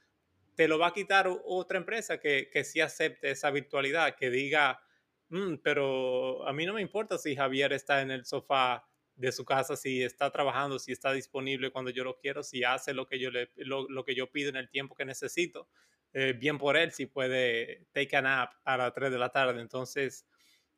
te 0.55 0.67
lo 0.67 0.77
va 0.77 0.87
a 0.87 0.93
quitar 0.93 1.29
otra 1.45 1.77
empresa 1.77 2.19
que, 2.19 2.49
que 2.51 2.65
sí 2.65 2.81
acepte 2.81 3.31
esa 3.31 3.49
virtualidad, 3.49 4.17
que 4.17 4.29
diga, 4.29 4.81
mm, 5.29 5.57
pero 5.63 6.45
a 6.45 6.51
mí 6.51 6.65
no 6.65 6.73
me 6.73 6.81
importa 6.81 7.17
si 7.17 7.37
Javier 7.37 7.71
está 7.71 8.01
en 8.01 8.11
el 8.11 8.25
sofá 8.25 8.88
de 9.19 9.33
su 9.33 9.43
casa, 9.43 9.75
si 9.75 10.01
está 10.01 10.31
trabajando, 10.31 10.79
si 10.79 10.93
está 10.93 11.11
disponible 11.11 11.71
cuando 11.71 11.91
yo 11.91 12.05
lo 12.05 12.17
quiero, 12.17 12.41
si 12.41 12.63
hace 12.63 12.93
lo 12.93 13.05
que 13.05 13.19
yo, 13.19 13.29
le, 13.31 13.51
lo, 13.57 13.87
lo 13.89 14.05
que 14.05 14.15
yo 14.15 14.31
pido 14.31 14.49
en 14.49 14.55
el 14.55 14.69
tiempo 14.69 14.95
que 14.95 15.03
necesito. 15.03 15.67
Eh, 16.13 16.33
bien 16.33 16.57
por 16.57 16.75
él 16.77 16.91
si 16.91 17.05
puede 17.05 17.85
take 17.91 18.15
a 18.15 18.21
nap 18.21 18.53
a 18.63 18.77
las 18.77 18.93
3 18.93 19.11
de 19.11 19.17
la 19.17 19.29
tarde. 19.29 19.59
Entonces, 19.59 20.25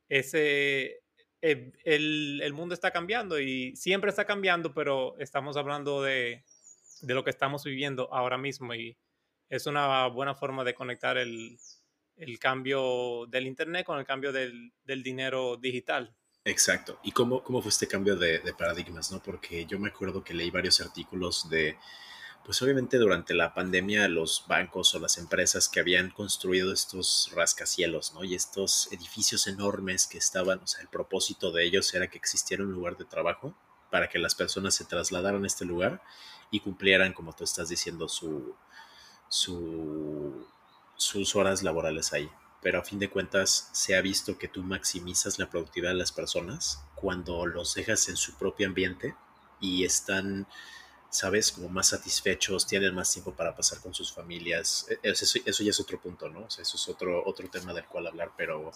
ese, 0.10 1.04
eh, 1.42 1.72
el, 1.84 2.42
el, 2.44 2.54
mundo 2.54 2.74
está 2.74 2.90
cambiando 2.90 3.40
y 3.40 3.76
siempre 3.76 4.10
está 4.10 4.26
cambiando, 4.26 4.74
pero 4.74 5.16
estamos 5.20 5.56
hablando 5.56 6.02
de, 6.02 6.44
de, 7.02 7.14
lo 7.14 7.24
que 7.24 7.30
estamos 7.30 7.64
viviendo 7.64 8.12
ahora 8.12 8.40
mismo 8.40 8.74
y 8.74 8.98
es 9.50 9.68
una 9.68 10.08
buena 10.08 10.34
forma 10.34 10.64
de 10.64 10.74
conectar 10.74 11.18
el, 11.18 11.60
el 12.18 12.40
cambio 12.40 13.28
del 13.28 13.46
Internet 13.46 13.86
con 13.86 14.00
el 14.00 14.06
cambio 14.06 14.32
del, 14.32 14.74
del 14.84 15.04
dinero 15.04 15.58
digital. 15.58 16.16
Exacto. 16.46 17.00
¿Y 17.04 17.12
cómo, 17.12 17.44
cómo 17.44 17.62
fue 17.62 17.70
este 17.70 17.88
cambio 17.88 18.16
de, 18.16 18.40
de 18.40 18.54
paradigmas, 18.54 19.12
no? 19.12 19.22
Porque 19.22 19.66
yo 19.66 19.80
me 19.80 19.90
acuerdo 19.90 20.24
que 20.24 20.34
leí 20.34 20.50
varios 20.50 20.82
artículos 20.82 21.50
de 21.50 21.78
pues 22.44 22.62
obviamente 22.64 22.98
durante 22.98 23.36
la 23.36 23.54
pandemia 23.54 24.08
los 24.08 24.46
bancos 24.48 24.96
o 24.96 25.00
las 25.00 25.18
empresas 25.20 25.70
que 25.70 25.80
habían 25.80 26.10
construido 26.10 26.74
estos 26.74 27.32
rascacielos, 27.36 28.14
¿no? 28.14 28.24
Y 28.24 28.34
estos 28.36 28.90
edificios 28.92 29.48
enormes 29.48 30.08
que 30.08 30.18
estaban, 30.18 30.60
o 30.60 30.68
sea, 30.68 30.82
el 30.82 30.88
propósito 30.88 31.52
de 31.52 31.66
ellos 31.66 31.94
era 31.94 32.08
que 32.10 32.18
existiera 32.18 32.64
un 32.64 32.72
lugar 32.74 32.98
de 32.98 33.06
trabajo 33.06 33.56
para 33.92 34.10
que 34.10 34.18
las 34.20 34.34
personas 34.36 34.74
se 34.76 34.86
trasladaran 34.86 35.44
a 35.44 35.48
este 35.48 35.66
lugar 35.66 36.02
y 36.50 36.62
cumplieran, 36.62 37.14
como 37.14 37.34
tú 37.34 37.44
estás 37.44 37.70
diciendo, 37.70 38.10
su, 38.10 38.56
su, 39.30 40.48
sus 40.98 41.36
horas 41.36 41.62
laborales 41.64 42.14
ahí. 42.14 42.30
Pero 42.62 42.80
a 42.80 42.84
fin 42.84 43.00
de 43.00 43.10
cuentas 43.10 43.70
se 43.72 43.96
ha 43.96 44.02
visto 44.02 44.38
que 44.38 44.48
tú 44.48 44.64
maximizas 44.64 45.40
la 45.40 45.50
productividad 45.50 45.92
de 45.92 45.98
las 45.98 46.12
personas 46.12 46.84
cuando 46.96 47.46
los 47.46 47.74
dejas 47.74 48.08
en 48.10 48.18
su 48.18 48.36
propio 48.36 48.68
ambiente 48.68 49.16
y 49.60 49.84
están 49.84 50.48
¿sabes? 51.12 51.52
Como 51.52 51.68
más 51.70 51.90
satisfechos, 51.90 52.66
tienen 52.66 52.96
más 52.96 53.12
tiempo 53.12 53.34
para 53.36 53.54
pasar 53.54 53.80
con 53.82 53.94
sus 53.94 54.12
familias. 54.12 54.88
E, 54.90 55.00
eso, 55.04 55.40
eso 55.46 55.64
ya 55.64 55.70
es 55.70 55.80
otro 55.80 56.02
punto, 56.02 56.30
¿no? 56.30 56.46
O 56.46 56.50
sea, 56.50 56.64
eso 56.64 56.78
es 56.78 56.88
otro, 56.88 57.24
otro 57.26 57.50
tema 57.50 57.74
del 57.74 57.86
cual 57.86 58.08
hablar, 58.08 58.32
pero 58.36 58.72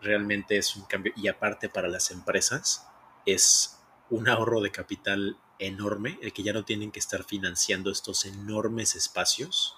realmente 0.00 0.56
es 0.56 0.74
un 0.74 0.84
cambio. 0.86 1.12
Y 1.14 1.28
aparte 1.28 1.68
para 1.68 1.86
las 1.88 2.10
empresas 2.10 2.86
es 3.26 3.78
un 4.08 4.28
ahorro 4.28 4.62
de 4.62 4.72
capital 4.72 5.36
enorme, 5.58 6.18
el 6.22 6.32
que 6.32 6.42
ya 6.42 6.54
no 6.54 6.64
tienen 6.64 6.90
que 6.90 6.98
estar 6.98 7.24
financiando 7.24 7.90
estos 7.90 8.24
enormes 8.24 8.96
espacios 8.96 9.76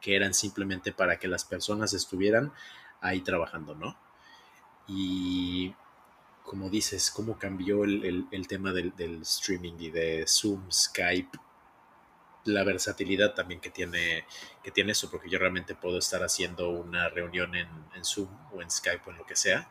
que 0.00 0.16
eran 0.16 0.34
simplemente 0.34 0.92
para 0.92 1.18
que 1.18 1.28
las 1.28 1.44
personas 1.44 1.92
estuvieran 1.92 2.52
ahí 3.00 3.20
trabajando, 3.20 3.74
¿no? 3.74 3.96
Y 4.86 5.74
como 6.48 6.70
dices, 6.70 7.10
cómo 7.10 7.38
cambió 7.38 7.84
el, 7.84 8.46
tema 8.48 8.72
del, 8.72 9.20
streaming 9.20 9.74
y 9.78 9.90
de 9.90 10.24
Zoom, 10.26 10.70
Skype, 10.72 11.38
la 12.46 12.64
versatilidad 12.64 13.34
también 13.34 13.60
que 13.60 13.68
tiene, 13.68 14.24
que 14.62 14.70
tiene 14.70 14.92
eso, 14.92 15.10
porque 15.10 15.28
yo 15.28 15.38
realmente 15.38 15.74
puedo 15.74 15.98
estar 15.98 16.22
haciendo 16.22 16.70
una 16.70 17.10
reunión 17.10 17.54
en, 17.54 17.68
Zoom 18.02 18.28
o 18.54 18.62
en 18.62 18.70
Skype 18.70 19.02
o 19.06 19.10
en 19.10 19.18
lo 19.18 19.26
que 19.26 19.36
sea. 19.36 19.70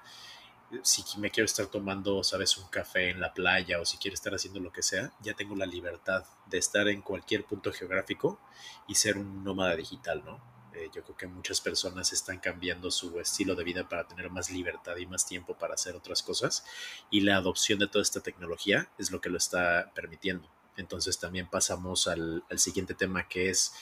Si 0.83 1.03
me 1.17 1.31
quiero 1.31 1.45
estar 1.45 1.67
tomando, 1.67 2.23
sabes, 2.23 2.57
un 2.57 2.67
café 2.67 3.09
en 3.09 3.21
la 3.21 3.33
playa 3.33 3.79
o 3.79 3.85
si 3.85 3.97
quiero 3.97 4.15
estar 4.15 4.33
haciendo 4.35 4.59
lo 4.59 4.71
que 4.71 4.83
sea, 4.83 5.13
ya 5.21 5.33
tengo 5.33 5.55
la 5.55 5.65
libertad 5.65 6.25
de 6.45 6.57
estar 6.57 6.89
en 6.89 7.01
cualquier 7.01 7.45
punto 7.45 7.71
geográfico 7.71 8.39
y 8.85 8.95
ser 8.95 9.17
un 9.17 9.45
nómada 9.45 9.75
digital, 9.77 10.23
¿no? 10.25 10.41
Eh, 10.77 10.89
yo 10.93 11.03
creo 11.03 11.17
que 11.17 11.27
muchas 11.27 11.61
personas 11.61 12.13
están 12.13 12.39
cambiando 12.39 12.91
su 12.91 13.19
estilo 13.19 13.55
de 13.55 13.63
vida 13.63 13.87
para 13.87 14.07
tener 14.07 14.29
más 14.29 14.51
libertad 14.51 14.97
y 14.97 15.07
más 15.07 15.25
tiempo 15.25 15.57
para 15.57 15.73
hacer 15.73 15.95
otras 15.95 16.21
cosas 16.21 16.65
y 17.09 17.21
la 17.21 17.37
adopción 17.37 17.79
de 17.79 17.87
toda 17.87 18.03
esta 18.03 18.21
tecnología 18.21 18.89
es 18.97 19.09
lo 19.09 19.19
que 19.19 19.29
lo 19.29 19.37
está 19.37 19.91
permitiendo. 19.95 20.47
Entonces 20.75 21.17
también 21.17 21.49
pasamos 21.49 22.07
al, 22.07 22.43
al 22.51 22.59
siguiente 22.59 22.93
tema 22.93 23.27
que 23.27 23.49
es 23.49 23.73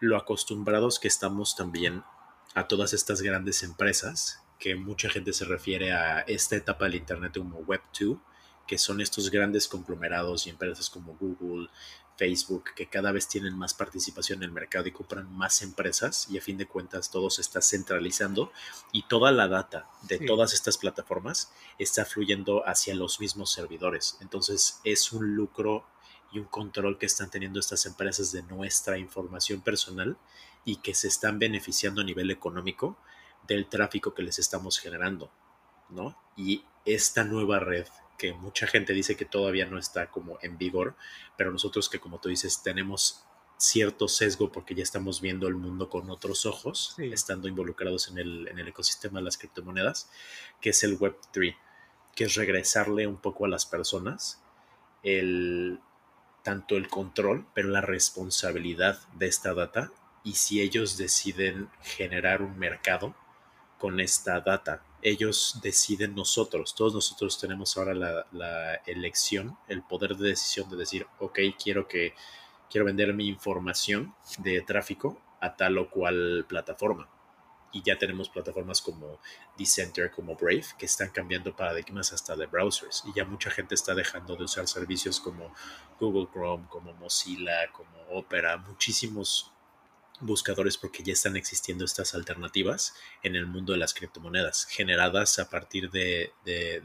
lo 0.00 0.16
acostumbrados 0.16 0.98
que 0.98 1.08
estamos 1.08 1.56
también 1.56 2.04
a 2.54 2.68
todas 2.68 2.92
estas 2.92 3.22
grandes 3.22 3.62
empresas 3.62 4.42
que 4.58 4.74
mucha 4.74 5.08
gente 5.10 5.32
se 5.32 5.44
refiere 5.44 5.92
a 5.92 6.20
esta 6.20 6.56
etapa 6.56 6.86
del 6.86 6.96
Internet 6.96 7.36
como 7.36 7.58
Web 7.58 7.82
2, 7.98 8.18
que 8.66 8.78
son 8.78 9.00
estos 9.00 9.30
grandes 9.30 9.68
conglomerados 9.68 10.46
y 10.46 10.50
empresas 10.50 10.90
como 10.90 11.14
Google, 11.14 11.68
Facebook, 12.16 12.70
que 12.74 12.88
cada 12.88 13.12
vez 13.12 13.28
tienen 13.28 13.56
más 13.56 13.74
participación 13.74 14.38
en 14.38 14.44
el 14.44 14.52
mercado 14.52 14.88
y 14.88 14.92
compran 14.92 15.30
más 15.32 15.62
empresas 15.62 16.26
y 16.30 16.38
a 16.38 16.40
fin 16.40 16.56
de 16.56 16.66
cuentas 16.66 17.10
todo 17.10 17.28
se 17.30 17.42
está 17.42 17.60
centralizando 17.60 18.52
y 18.90 19.02
toda 19.02 19.32
la 19.32 19.48
data 19.48 19.88
de 20.02 20.18
todas 20.18 20.54
estas 20.54 20.78
plataformas 20.78 21.52
está 21.78 22.04
fluyendo 22.04 22.66
hacia 22.66 22.94
los 22.94 23.20
mismos 23.20 23.52
servidores. 23.52 24.16
Entonces 24.20 24.80
es 24.84 25.12
un 25.12 25.36
lucro 25.36 25.84
y 26.32 26.38
un 26.38 26.46
control 26.46 26.98
que 26.98 27.06
están 27.06 27.30
teniendo 27.30 27.60
estas 27.60 27.86
empresas 27.86 28.32
de 28.32 28.42
nuestra 28.42 28.98
información 28.98 29.60
personal 29.60 30.16
y 30.64 30.76
que 30.76 30.94
se 30.94 31.08
están 31.08 31.38
beneficiando 31.38 32.00
a 32.00 32.04
nivel 32.04 32.30
económico 32.30 32.96
del 33.46 33.66
tráfico 33.66 34.14
que 34.14 34.22
les 34.22 34.38
estamos 34.38 34.78
generando, 34.78 35.30
¿no? 35.88 36.16
Y 36.36 36.64
esta 36.84 37.24
nueva 37.24 37.58
red 37.58 37.86
que 38.16 38.32
mucha 38.32 38.66
gente 38.66 38.92
dice 38.92 39.16
que 39.16 39.24
todavía 39.24 39.66
no 39.66 39.78
está 39.78 40.10
como 40.10 40.38
en 40.42 40.56
vigor, 40.58 40.96
pero 41.36 41.52
nosotros 41.52 41.88
que 41.88 42.00
como 42.00 42.18
tú 42.18 42.28
dices 42.28 42.62
tenemos 42.62 43.24
cierto 43.58 44.08
sesgo 44.08 44.52
porque 44.52 44.74
ya 44.74 44.82
estamos 44.82 45.20
viendo 45.20 45.48
el 45.48 45.54
mundo 45.54 45.88
con 45.88 46.10
otros 46.10 46.46
ojos, 46.46 46.94
estando 46.98 47.48
involucrados 47.48 48.08
en 48.08 48.18
el, 48.18 48.48
en 48.48 48.58
el 48.58 48.68
ecosistema 48.68 49.18
de 49.18 49.24
las 49.24 49.38
criptomonedas, 49.38 50.10
que 50.60 50.70
es 50.70 50.82
el 50.84 50.98
Web3, 50.98 51.56
que 52.14 52.24
es 52.24 52.34
regresarle 52.34 53.06
un 53.06 53.16
poco 53.16 53.44
a 53.44 53.48
las 53.48 53.66
personas 53.66 54.42
el, 55.02 55.80
tanto 56.42 56.76
el 56.76 56.88
control, 56.88 57.46
pero 57.54 57.68
la 57.68 57.80
responsabilidad 57.80 59.00
de 59.14 59.26
esta 59.26 59.54
data 59.54 59.90
y 60.22 60.34
si 60.34 60.60
ellos 60.60 60.96
deciden 60.98 61.70
generar 61.82 62.42
un 62.42 62.58
mercado 62.58 63.14
con 63.78 64.00
esta 64.00 64.40
data 64.40 64.82
ellos 65.02 65.60
deciden 65.62 66.16
nosotros. 66.16 66.74
Todos 66.74 66.94
nosotros 66.94 67.38
tenemos 67.38 67.76
ahora 67.76 67.94
la, 67.94 68.74
elección, 68.86 69.56
el 69.68 69.82
poder 69.82 70.16
de 70.16 70.30
decisión 70.30 70.68
de 70.68 70.76
decir, 70.76 71.06
ok, 71.20 71.38
quiero 71.62 71.86
que 71.86 72.14
quiero 72.68 72.86
vender 72.86 73.14
mi 73.14 73.28
información 73.28 74.14
de 74.38 74.60
tráfico 74.62 75.20
a 75.40 75.54
tal 75.54 75.78
o 75.78 75.90
cual 75.90 76.44
plataforma. 76.48 77.08
Y 77.72 77.82
ya 77.82 77.98
tenemos 77.98 78.28
plataformas 78.28 78.80
como 78.80 79.20
Decenter, 79.56 80.10
como 80.10 80.34
Brave, 80.34 80.64
que 80.76 80.86
están 80.86 81.10
cambiando 81.10 81.54
paradigmas 81.54 82.12
hasta 82.12 82.34
de 82.34 82.46
browsers. 82.46 83.04
Y 83.06 83.16
ya 83.16 83.24
mucha 83.24 83.50
gente 83.50 83.76
está 83.76 83.94
dejando 83.94 84.34
de 84.34 84.44
usar 84.44 84.66
servicios 84.66 85.20
como 85.20 85.54
Google 86.00 86.26
Chrome, 86.32 86.66
como 86.68 86.94
Mozilla, 86.94 87.70
como 87.72 88.18
Opera, 88.18 88.56
muchísimos 88.56 89.52
buscadores 90.20 90.78
porque 90.78 91.02
ya 91.02 91.12
están 91.12 91.36
existiendo 91.36 91.84
estas 91.84 92.14
alternativas 92.14 92.94
en 93.22 93.36
el 93.36 93.46
mundo 93.46 93.72
de 93.72 93.78
las 93.78 93.94
criptomonedas 93.94 94.66
generadas 94.66 95.38
a 95.38 95.50
partir 95.50 95.90
de, 95.90 96.32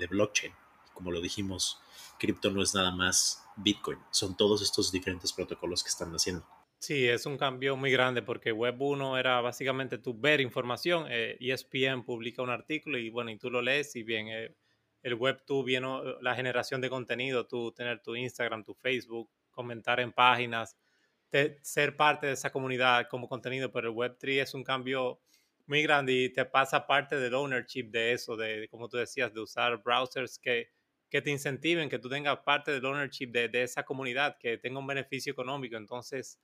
blockchain. 0.10 0.54
Como 0.94 1.12
lo 1.12 1.22
dijimos, 1.22 1.80
cripto 2.20 2.52
no 2.52 2.62
es 2.62 2.76
nada 2.76 2.92
más 2.92 3.44
Bitcoin, 3.56 4.00
son 4.12 4.36
todos 4.38 4.62
estos 4.62 4.92
diferentes 4.92 5.34
protocolos 5.34 5.84
que 5.84 5.90
están 5.90 6.12
haciendo. 6.12 6.46
Sí, 6.80 7.08
es 7.08 7.28
un 7.28 7.38
cambio 7.38 7.78
muy 7.78 7.92
grande 7.92 8.24
porque 8.24 8.52
Web 8.52 8.82
1 8.82 9.18
era 9.18 9.40
básicamente 9.40 10.00
tu 10.00 10.20
ver 10.20 10.42
información. 10.42 11.06
ESPN 11.10 12.00
e 12.00 12.04
publica 12.04 12.42
un 12.42 12.50
artículo 12.50 12.98
y 12.98 13.12
bueno, 13.12 13.30
y 13.30 13.38
tú 13.38 13.52
lo 13.52 13.62
lees 13.62 13.96
y 13.96 14.02
bien, 14.02 14.30
eh, 14.30 14.56
el 15.04 15.14
Web 15.14 15.44
2 15.46 15.64
viene 15.64 15.88
la 16.22 16.36
generación 16.36 16.82
de 16.82 16.90
contenido, 16.90 17.46
tú 17.46 17.72
tener 17.72 18.02
tu 18.02 18.16
Instagram, 18.16 18.64
tu 18.64 18.74
Facebook, 18.74 19.30
comentar 19.52 20.00
en 20.00 20.12
páginas, 20.12 20.76
ser 21.62 21.96
parte 21.96 22.28
de 22.28 22.34
esa 22.34 22.52
comunidad 22.52 23.08
como 23.10 23.28
contenido, 23.28 23.72
pero 23.72 23.90
el 23.90 23.96
Web3 23.96 24.42
es 24.42 24.54
un 24.54 24.64
cambio 24.64 25.20
muy 25.66 25.82
grande 25.84 26.14
y 26.14 26.30
te 26.30 26.44
pasa 26.46 26.86
parte 26.86 27.18
del 27.18 27.34
ownership 27.34 27.90
de 27.92 28.14
eso, 28.14 28.36
de, 28.36 28.68
como 28.70 28.90
tú 28.90 28.98
decías, 28.98 29.34
de 29.34 29.40
usar 29.40 29.82
browsers 29.82 30.38
que, 30.38 30.70
que 31.10 31.22
te 31.22 31.32
incentiven, 31.32 31.90
que 31.90 32.00
tú 32.00 32.10
tengas 32.10 32.40
parte 32.40 32.72
del 32.72 32.86
ownership 32.86 33.28
de, 33.28 33.48
de, 33.48 33.64
esa 33.64 33.84
comunidad, 33.84 34.38
que 34.38 34.58
tenga 34.58 34.80
un 34.80 34.88
beneficio 34.88 35.32
económico. 35.32 35.78
Entonces, 35.78 36.40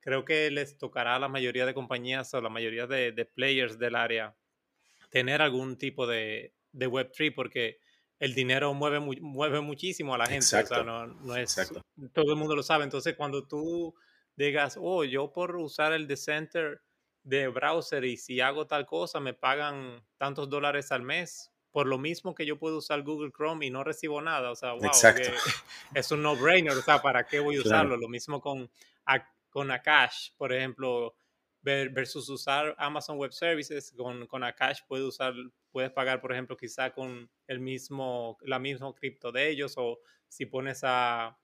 creo 0.00 0.24
que 0.24 0.50
les 0.50 0.78
tocará 0.78 1.16
a 1.16 1.18
la 1.18 1.28
mayoría 1.28 1.66
de 1.66 1.74
compañías 1.74 2.32
o 2.32 2.40
la 2.40 2.48
mayoría 2.48 2.86
de, 2.86 3.12
de 3.12 3.24
players 3.26 3.78
del 3.78 3.96
área 3.96 4.34
tener 5.10 5.42
algún 5.42 5.76
tipo 5.76 6.06
de, 6.06 6.54
de 6.72 6.88
Web3 6.88 7.34
porque 7.34 7.80
el 8.18 8.34
dinero 8.34 8.72
mueve, 8.74 9.00
mueve 9.00 9.60
muchísimo 9.60 10.14
a 10.14 10.18
la 10.18 10.26
gente. 10.26 10.44
O 10.44 10.66
sea, 10.66 10.82
no, 10.82 11.06
no 11.06 11.36
es, 11.36 11.56
todo 12.12 12.30
el 12.30 12.36
mundo 12.36 12.54
lo 12.54 12.62
sabe. 12.62 12.84
Entonces, 12.84 13.14
cuando 13.16 13.46
tú 13.46 13.94
digas, 14.46 14.78
oh, 14.80 15.04
yo 15.04 15.32
por 15.32 15.56
usar 15.56 15.92
el 15.92 16.06
Decenter 16.06 16.82
de 17.22 17.48
browser 17.48 18.04
y 18.04 18.16
si 18.16 18.40
hago 18.40 18.66
tal 18.66 18.86
cosa 18.86 19.20
me 19.20 19.34
pagan 19.34 20.02
tantos 20.16 20.48
dólares 20.48 20.90
al 20.92 21.02
mes, 21.02 21.50
por 21.70 21.86
lo 21.86 21.98
mismo 21.98 22.34
que 22.34 22.46
yo 22.46 22.58
puedo 22.58 22.78
usar 22.78 23.02
Google 23.02 23.30
Chrome 23.30 23.66
y 23.66 23.70
no 23.70 23.84
recibo 23.84 24.20
nada. 24.20 24.50
O 24.50 24.56
sea, 24.56 24.72
wow, 24.72 24.82
es 25.94 26.10
un 26.10 26.22
no-brainer. 26.22 26.72
O 26.72 26.82
sea, 26.82 27.00
¿para 27.00 27.26
qué 27.26 27.40
voy 27.40 27.56
a 27.56 27.60
usarlo? 27.60 27.96
Lo 27.96 28.08
mismo 28.08 28.40
con, 28.40 28.70
con 29.50 29.70
Akash, 29.70 30.30
por 30.36 30.52
ejemplo, 30.52 31.14
versus 31.62 32.28
usar 32.28 32.74
Amazon 32.78 33.18
Web 33.18 33.32
Services. 33.32 33.92
Con, 33.96 34.26
con 34.26 34.42
Akash 34.42 34.80
puedes, 34.88 35.06
usar, 35.06 35.34
puedes 35.70 35.90
pagar, 35.92 36.20
por 36.20 36.32
ejemplo, 36.32 36.56
quizá 36.56 36.90
con 36.90 37.30
el 37.46 37.60
mismo, 37.60 38.36
la 38.42 38.58
misma 38.58 38.92
cripto 38.94 39.30
de 39.30 39.48
ellos 39.48 39.74
o 39.76 40.00
si 40.28 40.46
pones 40.46 40.80
a 40.82 41.38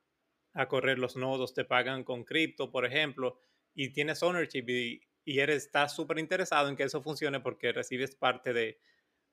a 0.57 0.69
correr 0.69 0.99
los 0.99 1.17
nodos, 1.17 1.55
te 1.55 1.65
pagan 1.65 2.03
con 2.03 2.25
cripto, 2.25 2.71
por 2.71 2.87
ejemplo, 2.87 3.39
y 3.75 3.91
tienes 3.91 4.23
ownership 4.23 4.65
y, 4.69 5.01
y 5.25 5.41
eres, 5.41 5.67
estás 5.67 5.95
súper 5.95 6.19
interesado 6.19 6.69
en 6.69 6.77
que 6.77 6.85
eso 6.85 7.03
funcione 7.03 7.41
porque 7.41 7.73
recibes 7.73 8.17
parte 8.17 8.55
de, 8.55 8.81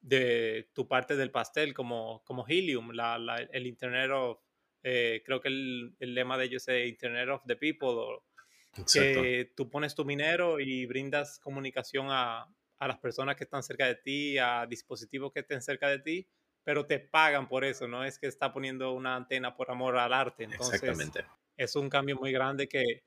de 0.01 0.69
tu 0.73 0.87
parte 0.87 1.15
del 1.15 1.31
pastel 1.31 1.73
como, 1.73 2.23
como 2.25 2.45
Helium, 2.45 2.91
la, 2.91 3.15
el 3.51 3.65
Internet 3.65 4.11
of, 4.11 4.39
eh, 4.83 5.23
creo 5.25 5.39
que 5.39 5.47
el, 5.47 5.95
el, 5.99 6.13
lema 6.13 6.37
de 6.37 6.45
ellos 6.45 6.67
es 6.67 6.89
Internet 6.89 7.29
of 7.29 7.43
the 7.47 7.55
People, 7.55 7.89
o, 7.89 8.25
que 8.91 9.53
tú 9.55 9.69
pones 9.69 9.95
tu 9.95 10.03
minero 10.03 10.59
y 10.59 10.85
brindas 10.87 11.39
comunicación 11.39 12.07
a, 12.09 12.53
a, 12.79 12.87
las 12.87 12.97
personas 12.97 13.37
que 13.37 13.45
están 13.45 13.63
cerca 13.63 13.87
de 13.87 13.95
ti, 13.95 14.37
a 14.39 14.65
dispositivos 14.65 15.31
que 15.31 15.39
estén 15.39 15.61
cerca 15.61 15.87
de 15.87 15.99
ti, 15.99 16.27
pero 16.63 16.85
te 16.85 16.99
pagan 16.99 17.47
por 17.47 17.65
eso, 17.65 17.87
no 17.87 18.03
es 18.03 18.19
que 18.19 18.27
está 18.27 18.53
poniendo 18.53 18.93
una 18.93 19.15
antena 19.15 19.55
por 19.55 19.69
amor 19.71 19.97
al 19.97 20.13
arte. 20.13 20.45
Entonces, 20.45 20.81
Exactamente. 20.81 21.25
Es 21.57 21.75
un 21.75 21.89
cambio 21.89 22.15
muy 22.15 22.31
grande 22.31 22.67
que, 22.67 23.03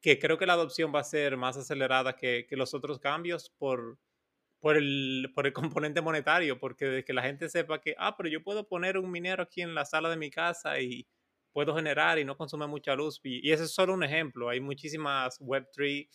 que 0.00 0.18
creo 0.18 0.38
que 0.38 0.46
la 0.46 0.54
adopción 0.54 0.92
va 0.94 1.00
a 1.00 1.04
ser 1.04 1.36
más 1.36 1.56
acelerada 1.56 2.16
que, 2.16 2.46
que 2.48 2.56
los 2.56 2.74
otros 2.74 2.98
cambios 2.98 3.50
por, 3.50 3.98
por, 4.60 4.76
el, 4.76 5.30
por 5.34 5.46
el 5.46 5.52
componente 5.74 6.00
monetario, 6.00 6.58
porque 6.58 6.86
de 6.86 7.04
que 7.04 7.12
la 7.12 7.22
gente 7.22 7.48
sepa 7.48 7.80
que, 7.80 7.94
ah, 7.98 8.16
pero 8.16 8.28
yo 8.28 8.42
puedo 8.42 8.68
poner 8.68 8.98
un 8.98 9.10
minero 9.10 9.42
aquí 9.42 9.62
en 9.62 9.74
la 9.74 9.84
sala 9.84 10.08
de 10.10 10.16
mi 10.16 10.30
casa 10.30 10.80
y 10.80 11.06
puedo 11.52 11.74
generar 11.74 12.18
y 12.18 12.24
no 12.24 12.36
consume 12.36 12.66
mucha 12.66 12.94
luz. 12.94 13.20
Y, 13.22 13.46
y 13.48 13.52
ese 13.52 13.64
es 13.64 13.74
solo 13.74 13.94
un 13.94 14.04
ejemplo. 14.04 14.48
Hay 14.48 14.60
muchísimas 14.60 15.40
Web3, 15.40 16.08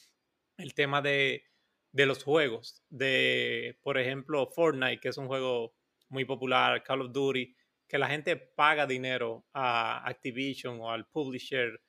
el 0.57 0.73
tema 0.73 1.01
de, 1.01 1.43
de 1.91 2.05
los 2.05 2.23
juegos, 2.23 2.83
de, 2.89 3.77
por 3.81 3.97
ejemplo, 3.97 4.47
Fortnite, 4.47 4.99
que 4.99 5.09
es 5.09 5.17
un 5.17 5.27
juego 5.27 5.75
muy 6.11 6.25
popular, 6.25 6.83
Call 6.83 7.01
of 7.01 7.11
Duty, 7.11 7.55
que 7.87 7.97
la 7.97 8.07
gente 8.07 8.37
paga 8.37 8.85
dinero 8.85 9.45
a 9.53 10.07
Activision 10.07 10.79
o 10.79 10.91
al 10.91 11.07
publisher 11.07 11.81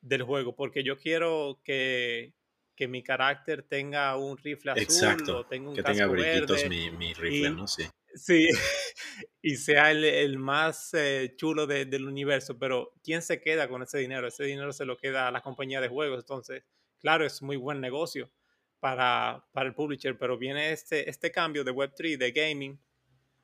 del 0.00 0.22
juego, 0.22 0.54
porque 0.54 0.82
yo 0.82 0.96
quiero 0.96 1.60
que, 1.64 2.34
que 2.74 2.88
mi 2.88 3.02
carácter 3.02 3.62
tenga 3.62 4.16
un 4.16 4.38
rifle 4.38 4.72
azul 4.72 4.82
Exacto, 4.82 5.38
o 5.38 5.46
tenga 5.46 5.70
un 5.70 5.76
que 5.76 5.82
tenga 5.82 6.06
brillitos 6.06 6.66
mi, 6.68 6.90
mi, 6.90 7.12
rifle, 7.12 7.50
¿no? 7.50 7.66
Sí. 7.66 7.84
Sí, 8.14 8.48
y 9.42 9.56
sea 9.56 9.90
el, 9.90 10.04
el 10.04 10.38
más 10.38 10.94
eh, 10.94 11.34
chulo 11.36 11.66
de, 11.66 11.84
del 11.84 12.06
universo, 12.06 12.58
pero 12.58 12.92
¿quién 13.02 13.22
se 13.22 13.40
queda 13.40 13.68
con 13.68 13.82
ese 13.82 13.98
dinero? 13.98 14.26
Ese 14.26 14.44
dinero 14.44 14.72
se 14.72 14.84
lo 14.84 14.96
queda 14.96 15.28
a 15.28 15.30
la 15.30 15.42
compañía 15.42 15.80
de 15.80 15.88
juegos, 15.88 16.20
entonces, 16.20 16.64
claro, 16.98 17.24
es 17.24 17.40
muy 17.40 17.56
buen 17.56 17.80
negocio 17.80 18.32
para, 18.80 19.46
para 19.52 19.68
el 19.68 19.74
publisher, 19.74 20.18
pero 20.18 20.38
viene 20.38 20.72
este, 20.72 21.08
este 21.08 21.30
cambio 21.30 21.62
de 21.62 21.72
Web3, 21.72 22.16
de 22.16 22.32
gaming, 22.32 22.80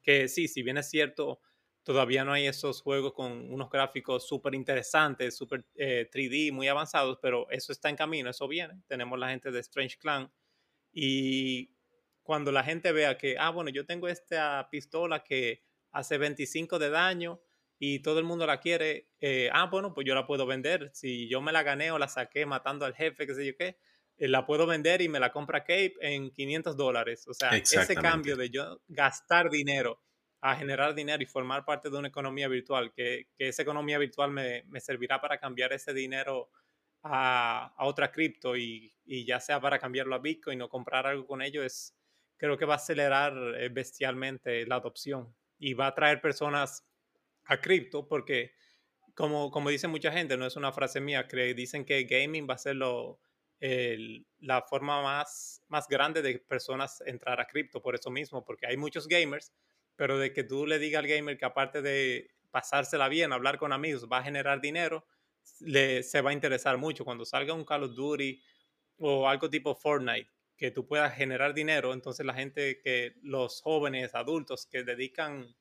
que 0.07 0.29
sí, 0.29 0.47
si 0.47 0.63
bien 0.63 0.79
es 0.79 0.89
cierto, 0.89 1.41
todavía 1.83 2.25
no 2.25 2.33
hay 2.33 2.47
esos 2.47 2.81
juegos 2.81 3.13
con 3.13 3.53
unos 3.53 3.69
gráficos 3.69 4.27
súper 4.29 4.55
interesantes, 4.55 5.37
súper 5.37 5.67
3D, 5.75 6.49
eh, 6.49 6.53
muy 6.53 6.69
avanzados, 6.69 7.19
pero 7.21 7.51
eso 7.51 7.73
está 7.73 7.91
en 7.91 7.97
camino, 7.97 8.31
eso 8.31 8.47
viene. 8.47 8.83
Tenemos 8.87 9.19
la 9.19 9.31
gente 9.31 9.51
de 9.51 9.61
Strange 9.61 9.99
Clan 9.99 10.33
y 10.93 11.73
cuando 12.23 12.53
la 12.53 12.65
gente 12.65 12.93
vea 12.93 13.19
que, 13.19 13.37
ah, 13.39 13.51
bueno, 13.51 13.71
yo 13.71 13.85
tengo 13.85 14.09
esta 14.09 14.69
pistola 14.71 15.25
que 15.25 15.65
hace 15.93 16.19
25 16.19 16.79
de 16.79 16.91
daño 16.91 17.41
y 17.79 18.01
todo 18.01 18.21
el 18.21 18.25
mundo 18.25 18.47
la 18.47 18.61
quiere, 18.61 19.11
eh, 19.21 19.51
ah, 19.53 19.67
bueno, 19.67 19.93
pues 19.93 20.07
yo 20.07 20.15
la 20.15 20.27
puedo 20.27 20.47
vender. 20.47 20.91
Si 20.95 21.29
yo 21.29 21.41
me 21.41 21.53
la 21.53 21.63
gané 21.65 21.91
o 21.91 21.99
la 21.99 22.09
saqué 22.09 22.47
matando 22.47 22.85
al 22.85 22.95
jefe, 22.95 23.27
qué 23.27 23.35
sé 23.35 23.47
yo 23.47 23.57
qué, 23.57 23.79
la 24.19 24.47
puedo 24.47 24.67
vender 24.67 25.03
y 25.03 25.09
me 25.09 25.21
la 25.21 25.33
compra 25.33 25.61
Cape 25.61 25.95
en 26.01 26.31
500 26.31 26.77
dólares. 26.77 27.27
O 27.29 27.35
sea, 27.35 27.51
ese 27.51 27.95
cambio 27.95 28.37
de 28.37 28.51
yo 28.51 28.81
gastar 28.89 29.51
dinero 29.51 30.01
a 30.41 30.57
generar 30.57 30.95
dinero 30.95 31.23
y 31.23 31.27
formar 31.27 31.65
parte 31.65 31.91
de 31.91 31.99
una 31.99 32.09
economía 32.09 32.47
virtual, 32.49 32.93
que, 32.93 33.29
que 33.37 33.49
esa 33.49 33.63
economía 33.63 33.99
virtual 33.99 34.31
me, 34.31 34.63
me, 34.69 34.81
servirá 34.81 35.21
para 35.21 35.39
cambiar 35.39 35.73
ese 35.73 35.93
dinero 35.93 36.51
a, 37.03 37.75
a 37.77 37.87
otra 37.87 38.13
cripto 38.13 38.57
y, 38.57 38.95
y, 39.05 39.25
ya 39.25 39.41
sea 39.41 39.61
para 39.61 39.79
cambiarlo 39.79 40.15
a 40.15 40.19
Bitcoin 40.19 40.63
o 40.63 40.69
comprar 40.69 41.07
algo 41.07 41.27
con 41.27 41.43
ello, 41.43 41.65
es, 41.65 41.97
creo 42.37 42.57
que 42.57 42.65
va 42.65 42.75
a 42.75 42.77
acelerar 42.77 43.35
eh, 43.59 43.69
bestialmente 43.71 44.67
la 44.67 44.77
adopción 44.77 45.35
y 45.59 45.75
va 45.75 45.89
a 45.89 45.95
traer 45.95 46.21
personas 46.21 46.87
a 47.47 47.61
cripto 47.61 48.07
porque, 48.07 48.53
como, 49.15 49.51
como 49.51 49.71
dice 49.71 49.89
mucha 49.89 50.13
gente, 50.13 50.37
no 50.37 50.47
es 50.47 50.57
una 50.57 50.73
frase 50.73 51.01
mía, 51.01 51.27
que 51.27 51.55
dicen 51.55 51.85
que 51.85 52.05
gaming 52.05 52.47
va 52.49 52.55
a 52.55 52.59
ser 52.59 52.77
lo, 52.77 53.21
la 53.61 54.63
forma 54.63 55.03
más, 55.03 55.63
más 55.69 55.89
grande 55.89 56.23
de 56.23 56.39
personas 56.39 57.03
entrar 57.07 57.41
a 57.41 57.47
cripto 57.47 57.81
por 57.81 57.95
eso 57.95 58.11
mismo, 58.11 58.45
porque 58.45 58.67
hay 58.67 58.77
muchos 58.77 59.09
gamers, 59.09 59.53
pero 59.97 60.19
de 60.19 60.33
que 60.33 60.45
tú 60.45 60.67
le 60.67 60.79
digas 60.79 61.03
al 61.03 61.09
gamer 61.09 61.39
que 61.39 61.45
aparte 61.45 61.83
de 61.83 62.31
pasársela 62.51 63.09
bien, 63.09 63.33
hablar 63.33 63.59
con 63.59 63.73
amigos, 63.73 64.07
va 64.11 64.19
a 64.19 64.23
generar 64.23 64.61
dinero, 64.61 65.07
le, 65.61 66.03
se 66.03 66.21
va 66.21 66.31
a 66.31 66.33
interesar 66.33 66.79
mucho. 66.79 67.05
Cuando 67.05 67.25
salga 67.25 67.55
un 67.55 67.65
Call 67.65 67.85
of 67.85 67.95
Duty 67.95 68.43
o 68.99 69.29
algo 69.29 69.49
tipo 69.49 69.75
Fortnite, 69.75 70.31
que 70.57 70.71
tú 70.71 70.87
puedas 70.87 71.15
generar 71.15 71.55
dinero, 71.55 71.93
entonces 71.93 72.25
la 72.25 72.35
gente 72.35 72.81
que, 72.81 73.15
los 73.23 73.61
jóvenes, 73.61 74.15
adultos 74.15 74.67
que 74.67 74.85
dedican 74.85 75.55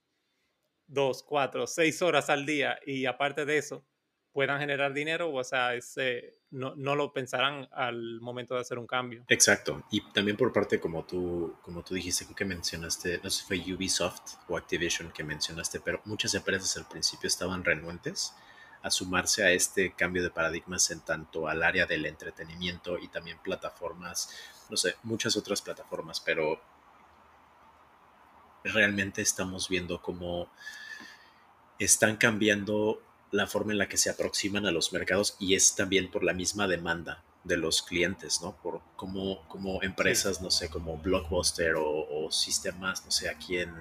dos, 0.87 1.23
cuatro, 1.23 1.67
seis 1.67 2.01
horas 2.01 2.29
al 2.29 2.45
día 2.45 2.79
y 2.85 3.05
aparte 3.05 3.45
de 3.45 3.57
eso, 3.57 3.85
puedan 4.35 4.59
generar 4.59 4.93
dinero, 4.93 5.31
o 5.31 5.43
sea, 5.45 5.75
ese, 5.75 6.35
no, 6.51 6.75
no, 6.75 6.93
lo 6.93 7.13
pensarán 7.13 7.69
al 7.71 8.19
momento 8.19 8.53
de 8.53 8.59
hacer 8.59 8.77
un 8.77 8.85
cambio. 8.85 9.23
Exacto, 9.29 9.85
y 9.89 10.01
también 10.11 10.35
por 10.35 10.51
parte, 10.51 10.77
como 10.77 11.05
tú, 11.05 11.55
como 11.61 11.83
tú 11.83 11.95
dijiste, 11.95 12.27
que 12.35 12.43
mencionaste, 12.43 13.21
no 13.23 13.29
sé 13.29 13.39
si 13.39 13.45
fue 13.47 13.73
Ubisoft 13.73 14.33
o 14.49 14.57
Activision 14.57 15.13
que 15.13 15.23
mencionaste, 15.23 15.79
pero 15.79 16.01
muchas 16.03 16.33
empresas 16.33 16.75
al 16.75 16.85
principio 16.85 17.29
estaban 17.29 17.63
renuentes 17.63 18.35
a 18.81 18.91
sumarse 18.91 19.45
a 19.45 19.51
este 19.51 19.93
cambio 19.93 20.21
de 20.21 20.31
paradigmas 20.31 20.91
en 20.91 20.99
tanto 20.99 21.47
al 21.47 21.63
área 21.63 21.85
del 21.85 22.05
entretenimiento 22.05 22.99
y 22.99 23.07
también 23.07 23.37
plataformas, 23.41 24.35
no 24.69 24.75
sé, 24.75 24.97
muchas 25.03 25.37
otras 25.37 25.61
plataformas, 25.61 26.19
pero 26.19 26.59
realmente 28.65 29.21
estamos 29.21 29.69
viendo 29.69 30.01
cómo 30.01 30.49
están 31.79 32.17
cambiando 32.17 33.01
la 33.35 33.47
forma 33.47 33.73
en 33.73 33.77
la 33.77 33.87
que 33.87 33.97
se 33.97 34.09
aproximan 34.09 34.65
a 34.65 34.71
los 34.71 34.93
mercados 34.93 35.35
y 35.39 35.55
es 35.55 35.75
también 35.75 36.09
por 36.09 36.23
la 36.23 36.33
misma 36.33 36.67
demanda 36.67 37.23
de 37.43 37.57
los 37.57 37.83
clientes, 37.83 38.41
¿no? 38.41 38.55
Por 38.57 38.81
cómo, 38.95 39.47
como 39.47 39.83
empresas, 39.83 40.41
no 40.41 40.49
sé, 40.49 40.69
como 40.69 40.97
Blockbuster 40.97 41.75
o, 41.77 42.31
sistemas, 42.31 43.05
no 43.05 43.11
sé, 43.11 43.29
aquí 43.29 43.59
en, 43.59 43.71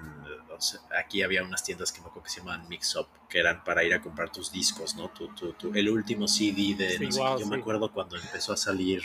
aquí 1.01 1.23
había 1.23 1.43
unas 1.43 1.63
tiendas 1.63 1.91
que 1.91 1.99
me 1.99 2.07
acuerdo 2.07 2.25
que 2.25 2.29
se 2.29 2.39
llamaban 2.41 2.67
Mix 2.69 2.95
Up, 2.95 3.07
que 3.27 3.39
eran 3.39 3.63
para 3.63 3.83
ir 3.83 3.93
a 3.95 4.01
comprar 4.01 4.31
tus 4.31 4.51
discos, 4.51 4.95
¿no? 4.95 5.09
Tu, 5.09 5.27
tu, 5.53 5.73
el 5.73 5.89
último 5.89 6.27
CD 6.27 6.75
de, 6.75 6.99
no 6.99 7.11
sé, 7.11 7.21
yo 7.39 7.47
me 7.47 7.57
acuerdo 7.57 7.91
cuando 7.91 8.17
empezó 8.17 8.53
a 8.53 8.57
salir 8.57 9.01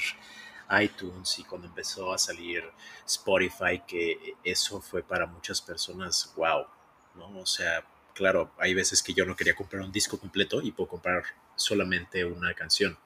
iTunes 0.78 1.38
y 1.38 1.44
cuando 1.44 1.66
empezó 1.66 2.12
a 2.12 2.18
salir 2.18 2.62
Spotify, 3.06 3.82
que 3.86 4.36
eso 4.44 4.80
fue 4.80 5.02
para 5.02 5.26
muchas 5.26 5.62
personas, 5.62 6.32
wow, 6.36 6.66
¿no? 7.14 7.40
O 7.40 7.46
sea, 7.46 7.82
claro, 8.14 8.52
hay 8.58 8.74
veces 8.74 9.02
que 9.02 9.14
yo 9.14 9.24
no 9.24 9.36
quería 9.36 9.54
comprar 9.54 9.82
un 9.82 9.92
disco 9.92 10.18
completo 10.18 10.60
y 10.62 10.72
puedo 10.72 10.88
comprar 10.88 11.22
solamente 11.56 12.24
una 12.24 12.54
canción. 12.54 12.98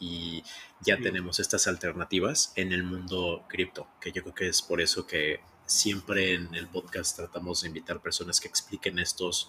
Y 0.00 0.42
ya 0.80 0.98
tenemos 0.98 1.38
estas 1.40 1.66
alternativas 1.66 2.52
en 2.56 2.72
el 2.72 2.82
mundo 2.82 3.44
cripto, 3.48 3.86
que 4.00 4.12
yo 4.12 4.22
creo 4.22 4.34
que 4.34 4.48
es 4.48 4.60
por 4.60 4.80
eso 4.80 5.06
que 5.06 5.40
siempre 5.66 6.34
en 6.34 6.54
el 6.54 6.68
podcast 6.68 7.16
tratamos 7.16 7.62
de 7.62 7.68
invitar 7.68 8.02
personas 8.02 8.40
que 8.40 8.48
expliquen 8.48 8.98
estos 8.98 9.48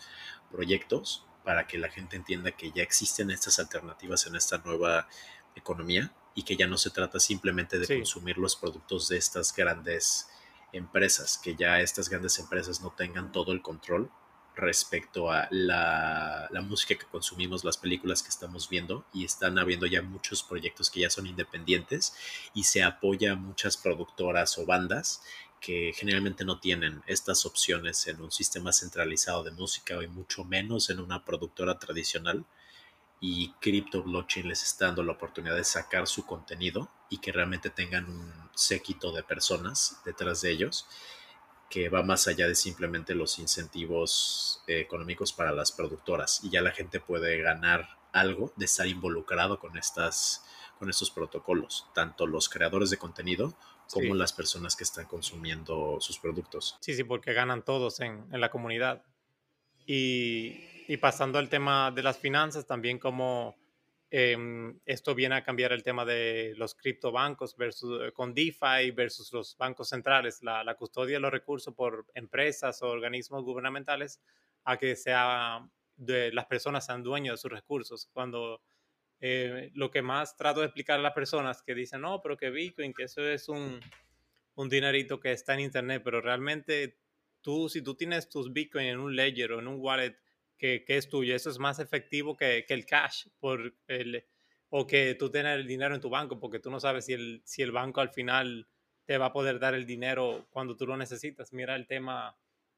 proyectos 0.51 1.25
para 1.43 1.67
que 1.67 1.77
la 1.77 1.89
gente 1.89 2.15
entienda 2.15 2.51
que 2.51 2.71
ya 2.71 2.83
existen 2.83 3.31
estas 3.31 3.59
alternativas 3.59 4.25
en 4.27 4.35
esta 4.35 4.59
nueva 4.59 5.07
economía 5.55 6.13
y 6.33 6.43
que 6.43 6.55
ya 6.55 6.67
no 6.67 6.77
se 6.77 6.89
trata 6.89 7.19
simplemente 7.19 7.79
de 7.79 7.87
consumir 7.87 8.37
los 8.37 8.55
productos 8.55 9.07
de 9.07 9.17
estas 9.17 9.55
grandes 9.55 10.27
empresas, 10.73 11.37
que 11.37 11.55
ya 11.55 11.79
estas 11.79 12.09
grandes 12.09 12.37
empresas 12.39 12.81
no 12.81 12.91
tengan 12.91 13.31
todo 13.31 13.51
el 13.51 13.61
control 13.61 14.11
respecto 14.55 15.31
a 15.31 15.47
la, 15.51 16.49
música 16.63 16.95
que 16.95 17.05
consumimos, 17.05 17.63
las 17.63 17.77
películas 17.77 18.23
que 18.23 18.29
estamos 18.29 18.69
viendo 18.69 19.05
y 19.13 19.25
están 19.25 19.59
habiendo 19.59 19.85
ya 19.85 20.01
muchos 20.01 20.43
proyectos 20.43 20.89
que 20.89 21.01
ya 21.01 21.09
son 21.09 21.27
independientes 21.27 22.15
y 22.53 22.63
se 22.63 22.83
apoya 22.83 23.33
a 23.33 23.35
muchas 23.35 23.77
productoras 23.77 24.57
o 24.57 24.65
bandas 24.65 25.21
que 25.59 25.93
generalmente 25.95 26.45
no 26.45 26.59
tienen 26.59 27.01
estas 27.07 27.45
opciones 27.45 28.07
en 28.07 28.21
un 28.21 28.31
sistema 28.31 28.71
centralizado 28.71 29.43
de 29.43 29.51
música 29.51 30.01
y 30.03 30.07
mucho 30.07 30.43
menos 30.43 30.89
en 30.89 30.99
una 30.99 31.23
productora 31.25 31.79
tradicional 31.79 32.45
y 33.19 33.51
Crypto 33.59 34.03
Blockchain 34.03 34.47
les 34.47 34.63
está 34.63 34.87
dando 34.87 35.03
la 35.03 35.13
oportunidad 35.13 35.55
de 35.55 35.63
sacar 35.63 36.07
su 36.07 36.25
contenido 36.25 36.89
y 37.09 37.17
que 37.17 37.31
realmente 37.31 37.69
tengan 37.69 38.05
un 38.05 38.31
séquito 38.53 39.11
de 39.11 39.23
personas 39.23 40.01
detrás 40.05 40.41
de 40.41 40.51
ellos 40.51 40.85
que 41.69 41.89
va 41.89 42.03
más 42.03 42.27
allá 42.27 42.47
de 42.47 42.55
simplemente 42.55 43.15
los 43.15 43.39
incentivos 43.39 44.63
eh, 44.67 44.79
económicos 44.79 45.33
para 45.33 45.51
las 45.51 45.71
productoras 45.71 46.41
y 46.43 46.49
ya 46.49 46.61
la 46.61 46.71
gente 46.71 46.99
puede 46.99 47.41
ganar 47.41 47.87
algo 48.13 48.53
de 48.55 48.65
estar 48.65 48.87
involucrado 48.87 49.59
con 49.59 49.77
estas 49.77 50.45
con 50.77 50.89
estos 50.89 51.09
protocolos, 51.09 51.87
tanto 51.93 52.27
los 52.27 52.49
creadores 52.49 52.89
de 52.89 52.97
contenido 52.97 53.57
como 53.91 54.13
las 54.15 54.33
personas 54.33 54.75
que 54.75 54.83
están 54.83 55.05
consumiendo 55.05 55.97
sus 56.01 56.19
productos. 56.19 56.77
Sí, 56.81 56.93
sí, 56.95 57.03
porque 57.03 57.33
ganan 57.33 57.63
todos 57.63 57.99
en, 57.99 58.25
en 58.31 58.41
la 58.41 58.49
comunidad. 58.49 59.03
Y, 59.85 60.67
y, 60.87 60.97
pasando 60.97 61.37
al 61.39 61.49
tema 61.49 61.91
de 61.91 62.03
las 62.03 62.17
finanzas, 62.17 62.65
también 62.65 62.97
como 62.97 63.55
Em, 64.11 64.79
esto 64.85 65.15
viene 65.15 65.35
a 65.35 65.43
cambiar 65.43 65.73
el 65.73 65.83
tema 65.83 66.05
de 66.05 66.53
los 66.57 66.75
criptobancos 66.75 67.57
versus, 67.57 68.01
eh, 68.01 68.11
con 68.11 68.33
DeFi 68.33 68.91
versus 68.91 69.33
los 69.33 69.57
bancos 69.57 69.89
centrales, 69.89 70.43
la, 70.43 70.63
la, 70.63 70.75
custodia 70.75 71.15
de 71.15 71.19
los 71.19 71.31
recursos 71.31 71.73
por 71.73 72.05
empresas 72.13 72.81
o 72.83 72.87
organismos 72.87 73.43
gubernamentales, 73.43 74.21
a 74.63 74.77
que 74.77 74.95
sea 74.95 75.67
de, 75.95 76.31
las 76.31 76.45
personas 76.45 76.85
sean 76.85 77.03
dueños 77.03 77.33
de 77.33 77.37
sus 77.41 77.51
recursos. 77.51 78.07
Cuando 78.13 78.61
eh, 79.19 79.71
lo 79.73 79.89
que 79.89 80.01
más 80.01 80.37
trato 80.37 80.59
de 80.59 80.67
explicar 80.67 80.99
a 80.99 81.03
las 81.03 81.13
personas 81.13 81.63
que 81.63 81.73
dicen, 81.73 82.01
no, 82.01 82.21
pero 82.21 82.37
que 82.37 82.51
Bitcoin, 82.51 82.93
que 82.93 83.03
eso 83.03 83.27
es 83.27 83.49
un, 83.49 83.79
un 84.55 84.69
dinerito 84.69 85.19
que 85.19 85.31
está 85.31 85.55
en 85.55 85.61
Internet, 85.61 86.01
pero 86.03 86.21
realmente 86.21 86.99
tú, 87.41 87.69
si 87.69 87.81
tú 87.81 87.95
tienes 87.95 88.29
tus 88.29 88.53
Bitcoin 88.53 88.85
en 88.85 88.99
un 88.99 89.15
ledger 89.15 89.53
o 89.53 89.59
en 89.59 89.67
un 89.67 89.79
wallet 89.79 90.17
que, 90.57 90.83
que 90.85 90.97
es 90.97 91.09
tuyo, 91.09 91.35
eso 91.35 91.49
es 91.49 91.59
más 91.59 91.79
efectivo 91.79 92.35
que, 92.35 92.65
que 92.67 92.73
el 92.73 92.85
cash 92.85 93.27
por 93.39 93.75
el, 93.87 94.25
o 94.69 94.87
que 94.87 95.15
tú 95.15 95.29
tengas 95.29 95.57
el 95.57 95.67
dinero 95.67 95.95
en 95.95 96.01
tu 96.01 96.09
banco, 96.09 96.39
porque 96.39 96.59
tú 96.59 96.69
no 96.69 96.79
sabes 96.79 97.05
si 97.05 97.13
el, 97.13 97.41
si 97.45 97.61
el 97.61 97.71
banco 97.71 98.01
al 98.01 98.09
final 98.09 98.67
te 99.05 99.17
va 99.17 99.27
a 99.27 99.33
poder 99.33 99.59
dar 99.59 99.75
el 99.75 99.85
dinero 99.85 100.47
cuando 100.49 100.75
tú 100.75 100.87
lo 100.87 100.97
necesitas. 100.97 101.53
Mira 101.53 101.75
el 101.75 101.87
tema 101.87 102.35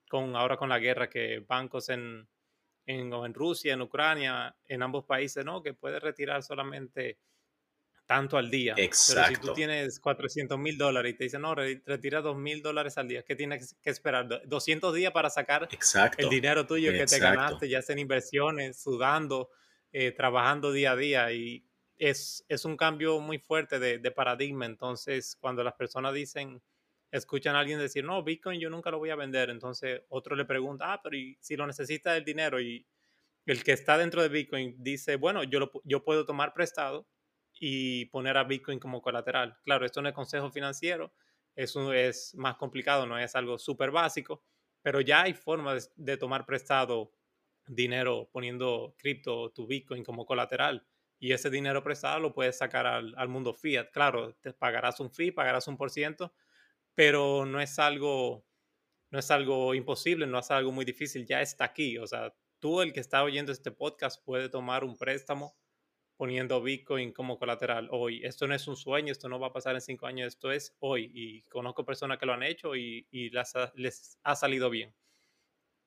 con 0.09 0.35
ahora 0.35 0.57
con 0.57 0.69
la 0.69 0.79
guerra, 0.79 1.09
que 1.09 1.39
bancos 1.39 1.89
en, 1.89 2.27
en, 2.85 3.13
en 3.13 3.33
Rusia, 3.33 3.73
en 3.73 3.81
Ucrania, 3.81 4.55
en 4.65 4.83
ambos 4.83 5.05
países, 5.05 5.43
¿no? 5.45 5.61
Que 5.61 5.73
puedes 5.73 6.01
retirar 6.01 6.43
solamente 6.43 7.17
tanto 8.07 8.37
al 8.37 8.49
día. 8.49 8.73
Exacto. 8.77 9.29
Pero 9.29 9.41
si 9.41 9.47
tú 9.47 9.53
tienes 9.53 9.99
400 9.99 10.57
mil 10.57 10.77
dólares 10.77 11.13
y 11.13 11.17
te 11.17 11.25
dicen, 11.25 11.41
no, 11.41 11.53
retira 11.53 12.21
2 12.21 12.37
mil 12.37 12.63
dólares 12.63 12.97
al 12.97 13.07
día, 13.07 13.23
¿qué 13.23 13.35
tienes 13.35 13.75
que 13.83 13.89
esperar? 13.89 14.47
200 14.47 14.95
días 14.95 15.11
para 15.11 15.29
sacar 15.29 15.67
el 16.17 16.29
dinero 16.29 16.65
tuyo 16.65 16.91
que 16.91 17.05
te 17.05 17.19
ganaste, 17.19 17.69
ya 17.69 17.81
sea 17.81 17.93
en 17.93 17.99
inversiones, 17.99 18.81
sudando, 18.81 19.49
eh, 19.91 20.11
trabajando 20.13 20.71
día 20.71 20.93
a 20.93 20.95
día. 20.95 21.31
Y 21.33 21.67
es, 21.97 22.45
es 22.47 22.63
un 22.63 22.77
cambio 22.77 23.19
muy 23.19 23.39
fuerte 23.39 23.77
de, 23.77 23.99
de, 23.99 24.11
paradigma. 24.11 24.65
Entonces, 24.65 25.35
cuando 25.39 25.61
las 25.63 25.73
personas 25.73 26.13
dicen, 26.13 26.61
escuchan 27.11 27.57
a 27.57 27.59
alguien 27.59 27.77
decir, 27.77 28.05
no, 28.05 28.23
Bitcoin 28.23 28.59
yo 28.59 28.69
nunca 28.69 28.89
lo 28.89 28.99
voy 28.99 29.09
a 29.09 29.15
vender, 29.15 29.49
entonces 29.49 30.01
otro 30.09 30.35
le 30.35 30.45
pregunta, 30.45 30.93
ah, 30.93 31.01
pero 31.01 31.15
¿y 31.15 31.37
si 31.41 31.55
lo 31.55 31.67
necesita 31.67 32.15
el 32.15 32.23
dinero? 32.23 32.61
Y 32.61 32.85
el 33.45 33.63
que 33.63 33.73
está 33.73 33.97
dentro 33.97 34.21
de 34.21 34.29
Bitcoin 34.29 34.75
dice, 34.77 35.17
bueno, 35.17 35.43
yo, 35.43 35.59
lo, 35.59 35.71
yo 35.83 36.03
puedo 36.03 36.25
tomar 36.25 36.53
prestado 36.53 37.07
y 37.59 38.05
poner 38.05 38.37
a 38.37 38.43
Bitcoin 38.43 38.79
como 38.79 39.01
colateral. 39.01 39.57
Claro, 39.63 39.85
esto 39.85 40.01
no 40.01 40.09
es 40.09 40.15
consejo 40.15 40.51
financiero, 40.51 41.13
eso 41.55 41.91
es 41.93 42.35
más 42.35 42.55
complicado, 42.57 43.05
no 43.05 43.17
es 43.17 43.35
algo 43.35 43.57
súper 43.57 43.91
básico, 43.91 44.43
pero 44.81 45.01
ya 45.01 45.23
hay 45.23 45.33
formas 45.33 45.91
de, 45.95 46.17
tomar 46.17 46.45
prestado 46.45 47.11
dinero 47.67 48.29
poniendo 48.31 48.95
cripto, 48.97 49.51
tu 49.51 49.67
Bitcoin 49.67 50.03
como 50.03 50.25
colateral 50.25 50.87
y 51.19 51.33
ese 51.33 51.49
dinero 51.49 51.83
prestado 51.83 52.19
lo 52.19 52.33
puedes 52.33 52.57
sacar 52.57 52.85
al, 52.85 53.13
al, 53.17 53.27
mundo 53.27 53.53
fiat. 53.53 53.89
Claro, 53.91 54.35
te 54.35 54.53
pagarás 54.53 54.99
un 54.99 55.11
fee, 55.11 55.31
pagarás 55.31 55.67
un 55.67 55.75
por 55.75 55.89
ciento, 55.89 56.33
pero 56.93 57.45
no 57.45 57.59
es 57.59 57.79
algo, 57.79 58.45
no 59.09 59.19
es 59.19 59.31
algo 59.31 59.73
imposible, 59.73 60.27
no 60.27 60.39
es 60.39 60.51
algo 60.51 60.71
muy 60.71 60.85
difícil, 60.85 61.25
ya 61.25 61.41
está 61.41 61.65
aquí. 61.65 61.97
O 61.97 62.05
sea, 62.05 62.33
tú 62.59 62.81
el 62.81 62.93
que 62.93 62.99
está 62.99 63.23
oyendo 63.23 63.51
este 63.51 63.71
podcast 63.71 64.23
puede 64.23 64.47
tomar 64.47 64.83
un 64.83 64.95
préstamo 64.95 65.57
poniendo 66.17 66.61
Bitcoin 66.61 67.13
como 67.13 67.37
colateral 67.37 67.87
hoy. 67.91 68.25
Esto 68.25 68.47
no 68.47 68.55
es 68.55 68.67
un 68.67 68.75
sueño, 68.75 69.11
esto 69.11 69.29
no 69.29 69.39
va 69.39 69.47
a 69.47 69.53
pasar 69.53 69.75
en 69.75 69.81
cinco 69.81 70.07
años, 70.07 70.27
esto 70.27 70.51
es 70.51 70.75
hoy. 70.79 71.11
Y 71.13 71.43
conozco 71.43 71.85
personas 71.85 72.17
que 72.17 72.25
lo 72.25 72.33
han 72.33 72.43
hecho 72.43 72.75
y, 72.75 73.07
y 73.11 73.29
les 73.29 74.19
ha 74.23 74.35
salido 74.35 74.69
bien. 74.69 74.93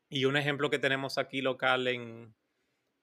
Y 0.09 0.25
un 0.25 0.37
ejemplo 0.37 0.71
que 0.71 0.79
tenemos 0.79 1.19
aquí 1.19 1.41
local 1.43 1.87
en, 1.89 2.35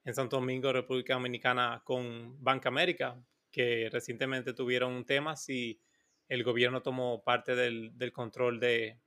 en 0.04 0.14
Santo 0.14 0.38
Domingo, 0.38 0.72
República 0.72 1.14
Dominicana, 1.14 1.82
con 1.84 2.42
Banca 2.42 2.70
América, 2.70 3.22
que 3.52 3.90
recientemente 3.92 4.54
tuvieron 4.54 4.94
un 4.94 5.06
tema 5.06 5.36
si 5.36 5.82
el 6.30 6.44
gobierno 6.44 6.82
tomó 6.82 7.24
parte 7.24 7.56
del, 7.56 7.98
del 7.98 8.12
control 8.12 8.60
de, 8.60 9.00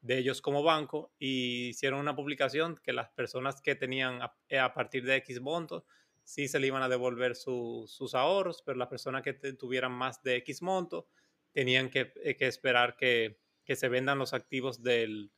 de, 0.00 0.18
ellos 0.18 0.42
como 0.42 0.62
banco 0.62 1.12
y 1.18 1.68
hicieron 1.68 2.00
una 2.00 2.14
publicación 2.14 2.78
que 2.82 2.92
las 2.92 3.10
personas 3.10 3.60
que 3.62 3.74
tenían 3.74 4.20
a, 4.22 4.34
a 4.62 4.74
partir 4.74 5.04
de 5.04 5.16
X 5.16 5.40
montos 5.40 5.84
sí 6.24 6.48
se 6.48 6.60
le 6.60 6.66
iban 6.68 6.82
a 6.82 6.88
devolver 6.88 7.36
su, 7.36 7.84
sus 7.88 8.14
ahorros, 8.14 8.62
pero 8.64 8.78
las 8.78 8.88
personas 8.88 9.22
que 9.22 9.32
tuvieran 9.32 9.92
más 9.92 10.22
de 10.22 10.36
X 10.36 10.62
monto 10.62 11.08
tenían 11.52 11.90
que, 11.90 12.12
eh, 12.22 12.36
que 12.36 12.46
esperar 12.46 12.96
que, 12.96 13.40
que 13.64 13.76
se 13.76 13.88
vendan 13.88 14.18
los 14.18 14.32
activos 14.32 14.82
del, 14.82 15.32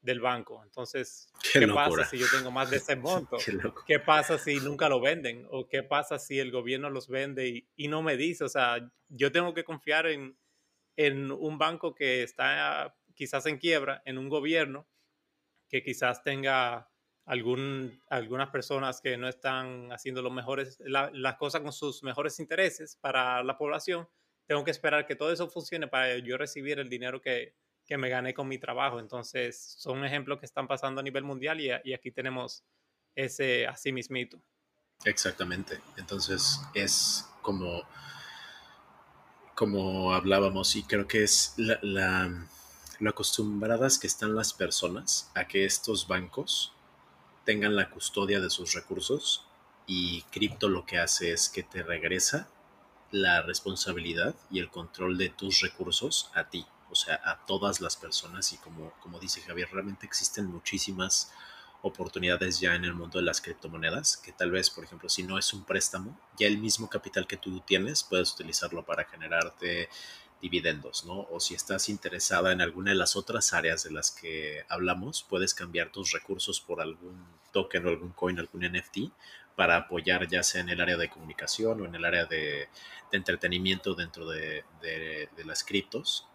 del 0.00 0.20
banco. 0.20 0.62
Entonces, 0.64 1.28
¿qué, 1.52 1.66
pasa 1.68 2.04
si 2.04 2.18
yo 2.18 2.26
tengo 2.30 2.50
más 2.50 2.70
de 2.70 2.78
ese 2.78 2.96
monto? 2.96 3.36
Qué, 3.86 3.98
pasa 3.98 4.38
si 4.38 4.56
nunca 4.60 4.88
lo 4.88 5.00
venden? 5.00 5.46
¿O 5.50 5.68
qué 5.68 5.82
pasa 5.82 6.18
si 6.18 6.38
el 6.38 6.50
gobierno 6.50 6.90
los 6.90 7.08
vende 7.08 7.48
y, 7.48 7.68
y 7.76 7.88
no 7.88 8.02
me 8.02 8.16
dice? 8.16 8.44
O 8.44 8.48
sea, 8.48 8.90
yo 9.08 9.32
tengo 9.32 9.54
que 9.54 9.64
confiar 9.64 10.06
en, 10.06 10.38
en, 10.96 11.30
un 11.30 11.58
banco 11.58 11.94
que 11.94 12.22
está 12.22 12.96
quizás 13.14 13.46
en 13.46 13.58
quiebra, 13.58 14.02
en 14.04 14.18
un 14.18 14.28
gobierno 14.28 14.88
que 15.68 15.82
quizás 15.82 16.22
tenga 16.22 16.89
algún, 17.30 18.02
algunas 18.08 18.50
personas 18.50 19.00
que 19.00 19.16
no 19.16 19.28
están 19.28 19.92
haciendo 19.92 20.20
los 20.20 20.32
mejores, 20.32 20.80
las 20.80 21.36
cosas 21.36 21.60
con 21.60 21.72
sus 21.72 22.02
mejores 22.02 22.40
intereses 22.40 22.96
para 22.96 23.44
la 23.44 23.56
población. 23.56 24.08
Tengo 24.46 24.64
que 24.64 24.72
esperar 24.72 25.06
que 25.06 25.14
todo 25.14 25.30
eso 25.30 25.48
funcione 25.48 25.86
para 25.86 26.18
yo 26.18 26.36
recibir 26.36 26.80
el 26.80 26.88
dinero 26.88 27.20
que, 27.20 27.54
que 27.86 27.96
me 27.96 28.08
gané 28.08 28.34
con 28.34 28.48
mi 28.48 28.58
trabajo. 28.58 28.98
Entonces, 28.98 29.76
son 29.78 30.04
ejemplos 30.04 30.40
que 30.40 30.46
están 30.46 30.66
pasando 30.66 31.00
a 31.00 31.04
nivel 31.04 31.22
mundial 31.22 31.60
y, 31.60 31.70
y 31.84 31.94
aquí 31.94 32.10
tenemos 32.10 32.64
ese 33.14 33.64
así 33.68 33.92
mismito. 33.92 34.42
Exactamente. 35.04 35.78
Entonces, 35.98 36.60
es 36.74 37.28
como, 37.42 37.84
como 39.54 40.14
hablábamos 40.14 40.74
y 40.74 40.82
creo 40.82 41.06
que 41.06 41.22
es 41.22 41.54
la, 41.58 41.78
la, 41.82 42.48
lo 42.98 43.10
acostumbradas 43.10 44.00
que 44.00 44.08
están 44.08 44.34
las 44.34 44.52
personas 44.52 45.30
a 45.36 45.46
que 45.46 45.64
estos 45.64 46.08
bancos 46.08 46.74
tengan 47.44 47.76
la 47.76 47.90
custodia 47.90 48.40
de 48.40 48.50
sus 48.50 48.74
recursos 48.74 49.46
y 49.86 50.22
cripto 50.30 50.68
lo 50.68 50.86
que 50.86 50.98
hace 50.98 51.32
es 51.32 51.48
que 51.48 51.62
te 51.62 51.82
regresa 51.82 52.48
la 53.10 53.42
responsabilidad 53.42 54.34
y 54.50 54.60
el 54.60 54.70
control 54.70 55.18
de 55.18 55.30
tus 55.30 55.60
recursos 55.60 56.30
a 56.34 56.48
ti 56.48 56.66
o 56.90 56.94
sea, 56.94 57.20
a 57.24 57.38
todas 57.46 57.80
las 57.80 57.96
personas. 57.96 58.52
Y 58.52 58.56
como, 58.58 58.92
como 59.00 59.18
dice 59.18 59.40
Javier, 59.42 59.68
realmente 59.72 60.06
existen 60.06 60.46
muchísimas 60.46 61.32
oportunidades 61.82 62.60
ya 62.60 62.74
en 62.74 62.84
el 62.84 62.92
mundo 62.92 63.18
de 63.18 63.24
las 63.24 63.40
criptomonedas, 63.40 64.18
que 64.18 64.32
tal 64.32 64.50
vez, 64.50 64.68
por 64.68 64.84
ejemplo, 64.84 65.08
si 65.08 65.22
no 65.22 65.38
es 65.38 65.54
un 65.54 65.64
préstamo, 65.64 66.18
ya 66.38 66.46
el 66.46 66.58
mismo 66.58 66.90
capital 66.90 67.26
que 67.26 67.38
tú 67.38 67.60
tienes, 67.60 68.02
puedes 68.02 68.32
utilizarlo 68.34 68.84
para 68.84 69.04
generarte 69.04 69.88
dividendos, 70.40 71.04
¿no? 71.04 71.26
O 71.30 71.40
si 71.40 71.54
estás 71.54 71.88
interesada 71.88 72.52
en 72.52 72.60
alguna 72.60 72.90
de 72.90 72.96
las 72.96 73.16
otras 73.16 73.52
áreas 73.52 73.84
de 73.84 73.90
las 73.90 74.10
que 74.10 74.64
hablamos, 74.68 75.24
puedes 75.28 75.54
cambiar 75.54 75.92
tus 75.92 76.12
recursos 76.12 76.60
por 76.60 76.80
algún 76.80 77.24
token 77.52 77.86
o 77.86 77.88
algún 77.90 78.12
coin, 78.12 78.38
algún 78.38 78.62
NFT 78.62 79.12
para 79.56 79.76
apoyar 79.76 80.26
ya 80.26 80.42
sea 80.42 80.62
en 80.62 80.70
el 80.70 80.80
área 80.80 80.96
de 80.96 81.10
comunicación 81.10 81.82
o 81.82 81.84
en 81.84 81.94
el 81.94 82.04
área 82.04 82.24
de, 82.24 82.68
entretenimiento 83.12 83.94
dentro 83.94 84.26
de, 84.26 84.64
las 85.44 85.64
criptos 85.64 86.26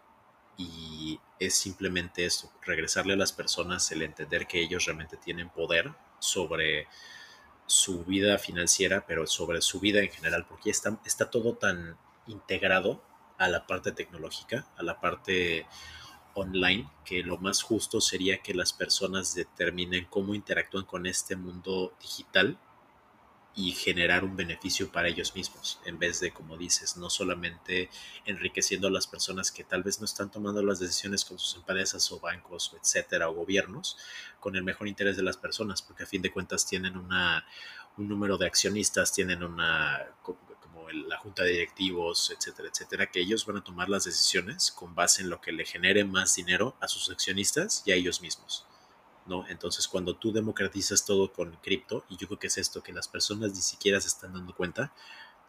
y 0.56 1.18
es 1.40 1.54
simplemente 1.54 2.24
esto, 2.24 2.52
regresarle 2.62 3.14
a 3.14 3.16
las 3.16 3.32
personas 3.32 3.90
el 3.90 4.02
entender 4.02 4.46
que 4.46 4.60
ellos 4.60 4.84
realmente 4.84 5.16
tienen 5.16 5.48
poder 5.48 5.92
sobre 6.18 6.86
su 7.66 8.04
vida 8.04 8.38
financiera, 8.38 9.04
pero 9.06 9.26
sobre 9.26 9.60
su 9.60 9.80
vida 9.80 10.00
en 10.00 10.10
general, 10.10 10.46
porque 10.46 10.70
está 10.70 11.30
todo 11.30 11.54
tan 11.54 11.96
integrado 12.26 13.02
a 13.38 13.48
la 13.48 13.66
parte 13.66 13.92
tecnológica, 13.92 14.66
a 14.76 14.82
la 14.82 15.00
parte 15.00 15.66
online, 16.34 16.90
que 17.04 17.22
lo 17.22 17.38
más 17.38 17.62
justo 17.62 18.00
sería 18.00 18.42
que 18.42 18.54
las 18.54 18.72
personas 18.72 19.34
determinen 19.34 20.06
cómo 20.10 20.34
interactúan 20.34 20.84
con 20.84 21.06
este 21.06 21.36
mundo 21.36 21.94
digital 22.00 22.58
y 23.58 23.72
generar 23.72 24.22
un 24.22 24.36
beneficio 24.36 24.92
para 24.92 25.08
ellos 25.08 25.34
mismos, 25.34 25.80
en 25.86 25.98
vez 25.98 26.20
de, 26.20 26.30
como 26.30 26.58
dices, 26.58 26.98
no 26.98 27.08
solamente 27.08 27.88
enriqueciendo 28.26 28.88
a 28.88 28.90
las 28.90 29.06
personas 29.06 29.50
que 29.50 29.64
tal 29.64 29.82
vez 29.82 29.98
no 29.98 30.04
están 30.04 30.30
tomando 30.30 30.62
las 30.62 30.78
decisiones 30.78 31.24
con 31.24 31.38
sus 31.38 31.56
empresas 31.56 32.12
o 32.12 32.20
bancos, 32.20 32.76
etcétera, 32.78 33.30
o 33.30 33.34
gobiernos, 33.34 33.96
con 34.40 34.56
el 34.56 34.62
mejor 34.62 34.88
interés 34.88 35.16
de 35.16 35.22
las 35.22 35.38
personas, 35.38 35.80
porque 35.80 36.02
a 36.02 36.06
fin 36.06 36.20
de 36.20 36.30
cuentas 36.30 36.66
tienen 36.66 36.98
una, 36.98 37.46
un 37.96 38.08
número 38.08 38.36
de 38.36 38.46
accionistas, 38.46 39.10
tienen 39.14 39.42
una 39.42 40.04
la 40.92 41.18
junta 41.18 41.42
de 41.42 41.52
directivos, 41.52 42.30
etcétera, 42.36 42.68
etcétera, 42.68 43.10
que 43.10 43.20
ellos 43.20 43.46
van 43.46 43.58
a 43.58 43.64
tomar 43.64 43.88
las 43.88 44.04
decisiones 44.04 44.70
con 44.70 44.94
base 44.94 45.22
en 45.22 45.30
lo 45.30 45.40
que 45.40 45.52
le 45.52 45.64
genere 45.64 46.04
más 46.04 46.34
dinero 46.34 46.76
a 46.80 46.88
sus 46.88 47.10
accionistas 47.10 47.82
y 47.86 47.92
a 47.92 47.94
ellos 47.94 48.20
mismos. 48.20 48.66
¿no? 49.26 49.46
Entonces, 49.48 49.88
cuando 49.88 50.16
tú 50.16 50.32
democratizas 50.32 51.04
todo 51.04 51.32
con 51.32 51.56
cripto, 51.56 52.04
y 52.08 52.16
yo 52.16 52.26
creo 52.26 52.38
que 52.38 52.46
es 52.46 52.58
esto, 52.58 52.82
que 52.82 52.92
las 52.92 53.08
personas 53.08 53.52
ni 53.52 53.62
siquiera 53.62 54.00
se 54.00 54.08
están 54.08 54.32
dando 54.32 54.54
cuenta 54.54 54.92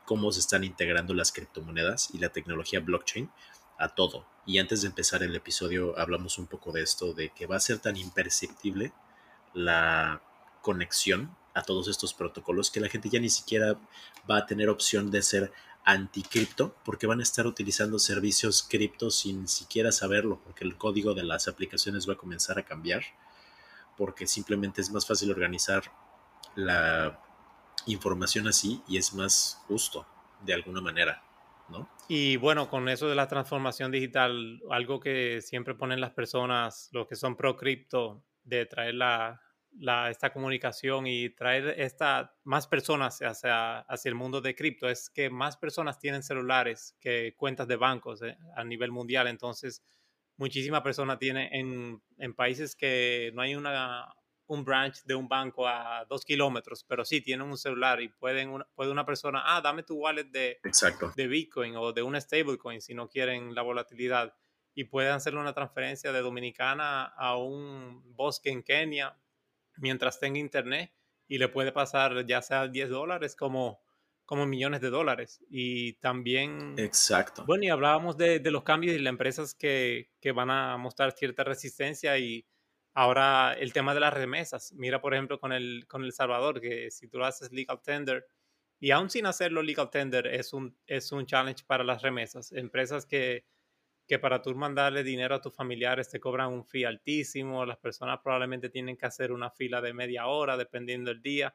cómo 0.05 0.31
se 0.31 0.39
están 0.39 0.63
integrando 0.63 1.13
las 1.13 1.31
criptomonedas 1.31 2.09
y 2.13 2.17
la 2.17 2.29
tecnología 2.29 2.79
blockchain 2.79 3.29
a 3.77 3.89
todo. 3.89 4.25
Y 4.45 4.59
antes 4.59 4.81
de 4.81 4.87
empezar 4.87 5.21
el 5.23 5.35
episodio 5.35 5.97
hablamos 5.99 6.37
un 6.37 6.47
poco 6.47 6.71
de 6.71 6.81
esto, 6.81 7.13
de 7.13 7.29
que 7.29 7.45
va 7.45 7.57
a 7.57 7.59
ser 7.59 7.79
tan 7.79 7.97
imperceptible 7.97 8.93
la 9.53 10.21
conexión 10.61 11.35
a 11.57 11.63
todos 11.63 11.87
estos 11.87 12.13
protocolos 12.13 12.69
que 12.69 12.79
la 12.79 12.87
gente 12.87 13.09
ya 13.09 13.19
ni 13.19 13.29
siquiera 13.29 13.79
va 14.29 14.37
a 14.37 14.45
tener 14.45 14.69
opción 14.69 15.09
de 15.09 15.23
ser 15.23 15.51
anticripto 15.83 16.75
porque 16.85 17.07
van 17.07 17.19
a 17.19 17.23
estar 17.23 17.47
utilizando 17.47 17.97
servicios 17.97 18.61
cripto 18.61 19.09
sin 19.09 19.47
siquiera 19.47 19.91
saberlo 19.91 20.39
porque 20.43 20.65
el 20.65 20.77
código 20.77 21.15
de 21.15 21.23
las 21.23 21.47
aplicaciones 21.47 22.07
va 22.07 22.13
a 22.13 22.17
comenzar 22.17 22.59
a 22.59 22.63
cambiar 22.63 23.01
porque 23.95 24.27
simplemente 24.27 24.81
es 24.81 24.91
más 24.91 25.07
fácil 25.07 25.31
organizar 25.31 25.83
la 26.55 27.19
información 27.87 28.47
así 28.47 28.81
y 28.87 28.97
es 28.97 29.15
más 29.15 29.63
justo 29.67 30.05
de 30.45 30.53
alguna 30.53 30.81
manera. 30.81 31.23
¿no? 31.69 31.89
Y 32.07 32.37
bueno, 32.37 32.69
con 32.69 32.87
eso 32.87 33.07
de 33.07 33.15
la 33.15 33.27
transformación 33.27 33.91
digital, 33.91 34.61
algo 34.69 34.99
que 34.99 35.41
siempre 35.41 35.73
ponen 35.73 35.99
las 35.99 36.11
personas, 36.11 36.89
los 36.91 37.07
que 37.07 37.15
son 37.15 37.35
pro 37.35 37.57
cripto, 37.57 38.23
de 38.43 38.65
traer 38.65 38.95
la, 38.95 39.41
la, 39.71 40.09
esta 40.09 40.31
comunicación 40.31 41.07
y 41.07 41.29
traer 41.29 41.75
esta, 41.79 42.35
más 42.43 42.67
personas 42.67 43.19
hacia, 43.21 43.79
hacia 43.79 44.09
el 44.09 44.15
mundo 44.15 44.41
de 44.41 44.55
cripto, 44.55 44.89
es 44.89 45.09
que 45.09 45.29
más 45.29 45.57
personas 45.57 45.99
tienen 45.99 46.23
celulares 46.23 46.95
que 46.99 47.35
cuentas 47.35 47.67
de 47.67 47.75
bancos 47.75 48.21
eh, 48.21 48.37
a 48.55 48.63
nivel 48.63 48.91
mundial. 48.91 49.27
Entonces, 49.27 49.83
muchísimas 50.37 50.81
personas 50.81 51.19
tienen 51.19 51.53
en, 51.53 52.01
en 52.17 52.33
países 52.33 52.75
que 52.75 53.31
no 53.33 53.41
hay 53.41 53.55
una, 53.55 54.13
un 54.47 54.63
branch 54.63 55.03
de 55.03 55.15
un 55.15 55.27
banco 55.27 55.67
a 55.67 56.05
dos 56.09 56.23
kilómetros, 56.23 56.83
pero 56.83 57.05
sí 57.05 57.21
tienen 57.21 57.47
un 57.47 57.57
celular 57.57 58.01
y 58.01 58.09
pueden 58.09 58.49
una, 58.49 58.65
puede 58.75 58.91
una 58.91 59.05
persona, 59.05 59.43
ah, 59.45 59.61
dame 59.61 59.83
tu 59.83 59.95
wallet 59.95 60.25
de, 60.25 60.59
Exacto. 60.63 61.11
de 61.15 61.27
Bitcoin 61.27 61.75
o 61.75 61.91
de 61.93 62.01
una 62.01 62.19
stablecoin 62.19 62.81
si 62.81 62.93
no 62.93 63.09
quieren 63.09 63.53
la 63.53 63.61
volatilidad 63.61 64.33
y 64.73 64.85
pueden 64.85 65.13
hacerle 65.13 65.39
una 65.39 65.53
transferencia 65.53 66.11
de 66.11 66.21
Dominicana 66.21 67.03
a 67.03 67.37
un 67.37 68.03
bosque 68.15 68.49
en 68.49 68.63
Kenia 68.63 69.17
mientras 69.77 70.19
tenga 70.19 70.39
internet 70.39 70.93
y 71.27 71.37
le 71.37 71.49
puede 71.49 71.71
pasar 71.71 72.25
ya 72.25 72.41
sea 72.41 72.67
10 72.67 72.89
dólares 72.89 73.35
como, 73.35 73.81
como 74.25 74.45
millones 74.45 74.81
de 74.81 74.89
dólares. 74.89 75.43
Y 75.49 75.93
también... 75.93 76.75
Exacto. 76.77 77.45
Bueno, 77.45 77.65
y 77.65 77.69
hablábamos 77.69 78.17
de, 78.17 78.39
de 78.39 78.51
los 78.51 78.63
cambios 78.63 78.95
y 78.95 78.99
las 78.99 79.11
empresas 79.11 79.53
que, 79.53 80.11
que 80.19 80.31
van 80.31 80.49
a 80.49 80.77
mostrar 80.77 81.11
cierta 81.11 81.43
resistencia 81.43 82.17
y 82.17 82.45
Ahora, 82.99 83.53
el 83.53 83.73
tema 83.73 83.93
de 83.93 83.99
las 83.99 84.11
remesas. 84.11 84.73
Mira, 84.73 84.99
por 84.99 85.13
ejemplo, 85.13 85.39
con 85.39 85.51
el, 85.51 85.85
con 85.87 86.03
el 86.03 86.13
Salvador, 86.13 86.59
que 86.59 86.89
si 86.89 87.07
tú 87.07 87.19
lo 87.19 87.27
haces 87.27 87.51
legal 87.51 87.79
tender, 87.83 88.25
y 88.79 88.89
aún 88.89 89.11
sin 89.11 89.27
hacerlo 89.27 89.61
legal 89.61 89.91
tender, 89.91 90.25
es 90.25 90.51
un, 90.51 90.75
es 90.87 91.11
un 91.11 91.27
challenge 91.27 91.63
para 91.67 91.83
las 91.83 92.01
remesas. 92.01 92.51
Empresas 92.53 93.05
que, 93.05 93.45
que 94.07 94.19
para 94.19 94.41
tú 94.41 94.55
mandarle 94.55 95.03
dinero 95.03 95.35
a 95.35 95.41
tus 95.41 95.53
familiares 95.53 96.09
te 96.09 96.19
cobran 96.19 96.53
un 96.53 96.65
fee 96.65 96.85
altísimo, 96.85 97.65
las 97.65 97.77
personas 97.77 98.19
probablemente 98.23 98.69
tienen 98.69 98.95
que 98.97 99.05
hacer 99.05 99.31
una 99.31 99.49
fila 99.49 99.81
de 99.81 99.93
media 99.93 100.27
hora, 100.27 100.55
dependiendo 100.55 101.11
del 101.11 101.21
día, 101.21 101.53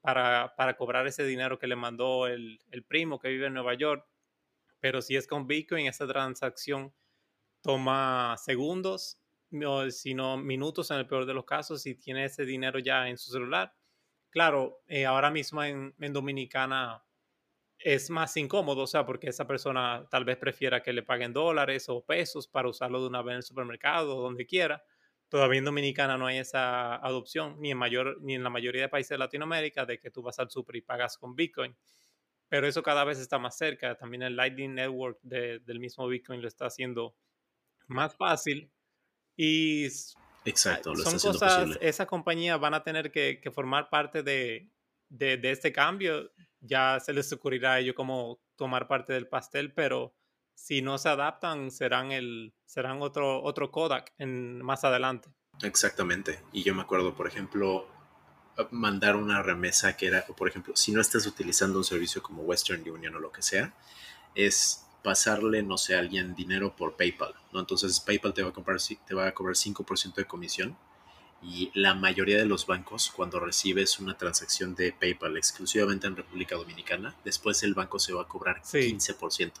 para, 0.00 0.54
para 0.56 0.76
cobrar 0.76 1.06
ese 1.06 1.24
dinero 1.24 1.58
que 1.58 1.68
le 1.68 1.76
mandó 1.76 2.26
el, 2.26 2.58
el 2.70 2.82
primo 2.82 3.20
que 3.20 3.28
vive 3.28 3.46
en 3.46 3.54
Nueva 3.54 3.74
York. 3.74 4.04
Pero 4.80 5.00
si 5.00 5.14
es 5.14 5.28
con 5.28 5.46
Bitcoin, 5.46 5.86
esa 5.86 6.06
transacción 6.08 6.92
toma 7.62 8.34
segundos 8.36 9.22
sino 9.90 10.36
minutos 10.36 10.90
en 10.90 10.98
el 10.98 11.06
peor 11.06 11.26
de 11.26 11.34
los 11.34 11.44
casos, 11.44 11.82
si 11.82 11.94
tiene 11.94 12.24
ese 12.24 12.44
dinero 12.44 12.78
ya 12.78 13.08
en 13.08 13.18
su 13.18 13.30
celular. 13.30 13.74
Claro, 14.30 14.82
eh, 14.88 15.04
ahora 15.04 15.30
mismo 15.30 15.62
en, 15.62 15.94
en, 16.00 16.12
Dominicana 16.12 17.02
es 17.84 18.10
más 18.10 18.36
incómodo, 18.36 18.82
o 18.82 18.86
sea, 18.86 19.04
porque 19.04 19.28
esa 19.28 19.46
persona 19.46 20.06
tal 20.10 20.24
vez 20.24 20.36
prefiera 20.36 20.82
que 20.82 20.92
le 20.92 21.02
paguen 21.02 21.32
dólares 21.32 21.88
o 21.88 22.04
pesos 22.04 22.46
para 22.48 22.68
usarlo 22.68 23.00
de 23.00 23.08
una 23.08 23.22
vez 23.22 23.32
en 23.32 23.36
el 23.38 23.42
supermercado 23.42 24.16
o 24.16 24.22
donde 24.22 24.46
quiera. 24.46 24.84
Todavía 25.28 25.58
en 25.58 25.64
Dominicana 25.64 26.18
no 26.18 26.26
hay 26.26 26.38
esa 26.38 26.96
adopción, 26.96 27.56
ni 27.60 27.70
en, 27.70 27.78
mayor, 27.78 28.20
ni 28.20 28.34
en 28.34 28.42
la 28.42 28.50
mayoría 28.50 28.82
de 28.82 28.88
países 28.88 29.10
de 29.10 29.18
Latinoamérica, 29.18 29.86
de 29.86 29.98
que 29.98 30.10
tú 30.10 30.22
vas 30.22 30.38
al 30.38 30.50
super 30.50 30.76
y 30.76 30.82
pagas 30.82 31.16
con 31.16 31.34
Bitcoin. 31.34 31.74
Pero 32.48 32.66
eso 32.66 32.82
cada 32.82 33.02
vez 33.04 33.18
está 33.18 33.38
más 33.38 33.56
cerca. 33.56 33.96
También 33.96 34.22
el 34.22 34.36
Lightning 34.36 34.74
Network 34.74 35.18
de, 35.22 35.60
del 35.60 35.80
mismo 35.80 36.06
Bitcoin 36.06 36.42
lo 36.42 36.48
está 36.48 36.66
haciendo 36.66 37.16
más 37.86 38.14
fácil 38.14 38.70
y 39.36 39.86
Exacto, 40.44 40.90
lo 40.94 41.02
son 41.02 41.18
cosas, 41.18 41.60
posible. 41.60 41.78
esas 41.88 42.06
compañías 42.06 42.58
van 42.58 42.74
a 42.74 42.82
tener 42.82 43.10
que, 43.10 43.40
que 43.40 43.50
formar 43.50 43.88
parte 43.88 44.22
de, 44.22 44.68
de, 45.08 45.36
de, 45.36 45.50
este 45.50 45.72
cambio. 45.72 46.30
Ya 46.62 46.98
se 47.00 47.12
les 47.12 47.32
ocurrirá 47.32 47.74
a 47.74 47.80
ellos 47.80 47.94
cómo 47.94 48.40
tomar 48.56 48.88
parte 48.88 49.12
del 49.12 49.28
pastel, 49.28 49.72
pero 49.74 50.14
si 50.54 50.80
no 50.80 50.98
se 50.98 51.08
adaptan, 51.08 51.70
serán, 51.70 52.12
el, 52.12 52.54
serán 52.64 53.02
otro, 53.02 53.42
otro 53.42 53.70
Kodak 53.70 54.12
en, 54.18 54.62
más 54.62 54.84
adelante. 54.84 55.28
Exactamente. 55.62 56.40
Y 56.52 56.62
yo 56.62 56.74
me 56.74 56.82
acuerdo, 56.82 57.14
por 57.14 57.26
ejemplo, 57.26 57.88
mandar 58.70 59.16
una 59.16 59.42
remesa 59.42 59.96
que 59.96 60.06
era, 60.06 60.24
por 60.24 60.48
ejemplo, 60.48 60.74
si 60.76 60.92
no 60.92 61.00
estás 61.00 61.26
utilizando 61.26 61.78
un 61.78 61.84
servicio 61.84 62.22
como 62.22 62.42
Western 62.42 62.88
Union 62.88 63.14
o 63.16 63.18
lo 63.18 63.32
que 63.32 63.42
sea, 63.42 63.74
es 64.34 64.86
pasarle, 65.02 65.62
no 65.62 65.78
sé, 65.78 65.96
a 65.96 65.98
alguien 65.98 66.34
dinero 66.34 66.76
por 66.76 66.96
PayPal, 66.96 67.34
¿no? 67.52 67.60
Entonces 67.60 68.00
PayPal 68.00 68.34
te 68.34 68.42
va 68.42 68.50
a, 68.50 68.52
comprar, 68.52 68.78
te 68.80 69.14
va 69.14 69.26
a 69.26 69.34
cobrar 69.34 69.56
5% 69.56 70.14
de 70.14 70.24
comisión 70.26 70.76
y 71.42 71.72
la 71.74 71.94
mayoría 71.94 72.38
de 72.38 72.46
los 72.46 72.66
bancos, 72.66 73.10
cuando 73.10 73.40
recibes 73.40 73.98
una 73.98 74.16
transacción 74.16 74.76
de 74.76 74.92
PayPal 74.92 75.36
exclusivamente 75.36 76.06
en 76.06 76.16
República 76.16 76.54
Dominicana, 76.54 77.16
después 77.24 77.62
el 77.64 77.74
banco 77.74 77.98
se 77.98 78.12
va 78.12 78.22
a 78.22 78.28
cobrar 78.28 78.60
sí. 78.62 78.78
15%. 78.78 79.52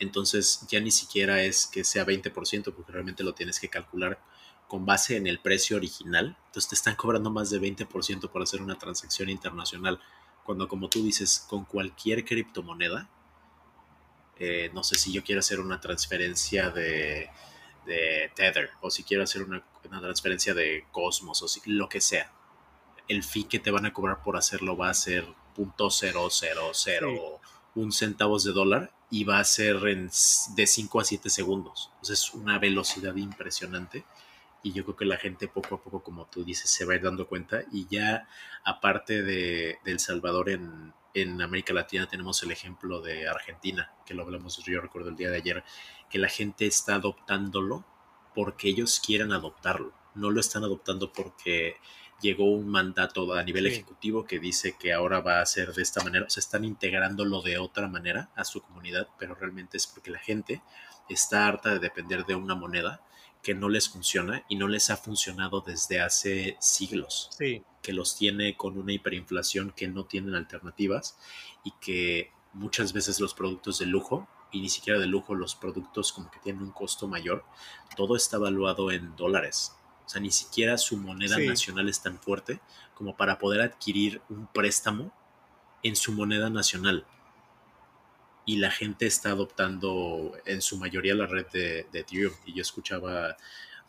Entonces 0.00 0.66
ya 0.68 0.80
ni 0.80 0.90
siquiera 0.90 1.42
es 1.42 1.66
que 1.66 1.84
sea 1.84 2.04
20%, 2.04 2.74
porque 2.74 2.92
realmente 2.92 3.22
lo 3.22 3.34
tienes 3.34 3.60
que 3.60 3.68
calcular 3.68 4.20
con 4.66 4.86
base 4.86 5.16
en 5.16 5.26
el 5.26 5.38
precio 5.38 5.76
original. 5.76 6.36
Entonces 6.46 6.68
te 6.68 6.74
están 6.74 6.96
cobrando 6.96 7.30
más 7.30 7.50
de 7.50 7.60
20% 7.60 8.28
por 8.30 8.42
hacer 8.42 8.60
una 8.60 8.76
transacción 8.76 9.28
internacional. 9.28 10.00
Cuando 10.42 10.66
como 10.66 10.88
tú 10.88 11.04
dices, 11.04 11.44
con 11.48 11.64
cualquier 11.64 12.24
criptomoneda, 12.24 13.08
eh, 14.38 14.70
no 14.74 14.82
sé 14.82 14.96
si 14.96 15.12
yo 15.12 15.22
quiero 15.22 15.40
hacer 15.40 15.60
una 15.60 15.80
transferencia 15.80 16.70
de, 16.70 17.30
de 17.86 18.30
Tether 18.34 18.70
o 18.80 18.90
si 18.90 19.02
quiero 19.04 19.24
hacer 19.24 19.42
una, 19.42 19.62
una, 19.88 20.00
transferencia 20.00 20.54
de 20.54 20.84
Cosmos 20.90 21.42
o 21.42 21.48
si, 21.48 21.60
lo 21.66 21.88
que 21.88 22.00
sea. 22.00 22.32
El 23.08 23.22
fee 23.24 23.44
que 23.44 23.58
te 23.58 23.70
van 23.70 23.86
a 23.86 23.92
cobrar 23.92 24.22
por 24.22 24.36
hacerlo 24.36 24.76
va 24.76 24.90
a 24.90 24.94
ser 24.94 25.26
.000 25.56 27.38
un 27.74 27.92
centavos 27.92 28.44
de 28.44 28.52
dólar 28.52 28.92
y 29.10 29.24
va 29.24 29.38
a 29.38 29.44
ser 29.44 29.76
en, 29.88 30.10
de 30.54 30.66
5 30.66 31.00
a 31.00 31.04
7 31.04 31.30
segundos. 31.30 31.90
Entonces 31.94 32.20
es 32.20 32.34
una 32.34 32.58
velocidad 32.58 33.14
impresionante 33.16 34.04
y 34.62 34.72
yo 34.72 34.84
creo 34.84 34.96
que 34.96 35.04
la 35.04 35.16
gente 35.16 35.48
poco 35.48 35.76
a 35.76 35.82
poco, 35.82 36.02
como 36.02 36.26
tú 36.26 36.44
dices, 36.44 36.70
se 36.70 36.84
va 36.84 36.92
a 36.92 36.96
ir 36.96 37.02
dando 37.02 37.26
cuenta 37.26 37.62
y 37.72 37.86
ya 37.88 38.28
aparte 38.64 39.22
de, 39.22 39.78
de 39.84 39.92
El 39.92 40.00
Salvador 40.00 40.50
en, 40.50 40.92
en 41.14 41.40
América 41.42 41.72
Latina 41.72 42.06
tenemos 42.06 42.42
el 42.42 42.50
ejemplo 42.50 43.00
de 43.00 43.28
Argentina, 43.28 43.92
que 44.06 44.14
lo 44.14 44.22
hablamos, 44.22 44.62
yo 44.64 44.80
recuerdo 44.80 45.08
el 45.08 45.16
día 45.16 45.30
de 45.30 45.38
ayer, 45.38 45.64
que 46.10 46.18
la 46.18 46.28
gente 46.28 46.66
está 46.66 46.96
adoptándolo 46.96 47.84
porque 48.34 48.68
ellos 48.68 49.00
quieren 49.04 49.32
adoptarlo, 49.32 49.92
no 50.14 50.30
lo 50.30 50.40
están 50.40 50.64
adoptando 50.64 51.12
porque 51.12 51.76
llegó 52.20 52.44
un 52.52 52.68
mandato 52.68 53.32
a 53.32 53.42
nivel 53.42 53.66
sí. 53.66 53.72
ejecutivo 53.72 54.24
que 54.24 54.38
dice 54.38 54.76
que 54.78 54.92
ahora 54.92 55.20
va 55.20 55.40
a 55.40 55.46
ser 55.46 55.72
de 55.72 55.82
esta 55.82 56.02
manera, 56.04 56.26
o 56.26 56.30
sea, 56.30 56.40
están 56.40 56.64
integrándolo 56.64 57.40
de 57.42 57.58
otra 57.58 57.88
manera 57.88 58.30
a 58.36 58.44
su 58.44 58.60
comunidad, 58.60 59.08
pero 59.18 59.34
realmente 59.34 59.76
es 59.76 59.86
porque 59.86 60.10
la 60.10 60.18
gente 60.18 60.62
está 61.08 61.46
harta 61.46 61.70
de 61.70 61.78
depender 61.78 62.26
de 62.26 62.34
una 62.34 62.54
moneda 62.54 63.02
que 63.42 63.54
no 63.54 63.68
les 63.68 63.88
funciona 63.88 64.44
y 64.48 64.56
no 64.56 64.68
les 64.68 64.90
ha 64.90 64.96
funcionado 64.96 65.62
desde 65.62 66.00
hace 66.00 66.56
siglos. 66.60 67.30
Sí. 67.38 67.64
Que 67.82 67.92
los 67.92 68.16
tiene 68.16 68.56
con 68.56 68.76
una 68.76 68.92
hiperinflación 68.92 69.72
que 69.72 69.88
no 69.88 70.04
tienen 70.04 70.34
alternativas 70.34 71.16
y 71.64 71.72
que 71.80 72.32
muchas 72.52 72.92
veces 72.92 73.18
los 73.20 73.32
productos 73.32 73.78
de 73.78 73.86
lujo, 73.86 74.28
y 74.52 74.60
ni 74.60 74.68
siquiera 74.68 74.98
de 74.98 75.06
lujo, 75.06 75.34
los 75.34 75.54
productos 75.54 76.12
como 76.12 76.30
que 76.30 76.38
tienen 76.40 76.62
un 76.62 76.72
costo 76.72 77.06
mayor, 77.06 77.44
todo 77.96 78.16
está 78.16 78.36
evaluado 78.36 78.90
en 78.90 79.14
dólares. 79.16 79.76
O 80.06 80.08
sea, 80.08 80.20
ni 80.20 80.30
siquiera 80.30 80.76
su 80.78 80.96
moneda 80.96 81.36
sí. 81.36 81.46
nacional 81.46 81.88
es 81.88 82.02
tan 82.02 82.18
fuerte 82.18 82.60
como 82.94 83.16
para 83.16 83.38
poder 83.38 83.60
adquirir 83.60 84.20
un 84.28 84.46
préstamo 84.46 85.12
en 85.82 85.96
su 85.96 86.12
moneda 86.12 86.50
nacional 86.50 87.06
y 88.44 88.56
la 88.56 88.70
gente 88.70 89.06
está 89.06 89.30
adoptando 89.30 90.32
en 90.44 90.60
su 90.60 90.76
mayoría 90.76 91.14
la 91.14 91.26
red 91.26 91.46
de, 91.52 91.86
de, 91.92 92.00
Ethereum. 92.00 92.32
Y 92.46 92.54
yo 92.54 92.62
escuchaba 92.62 93.36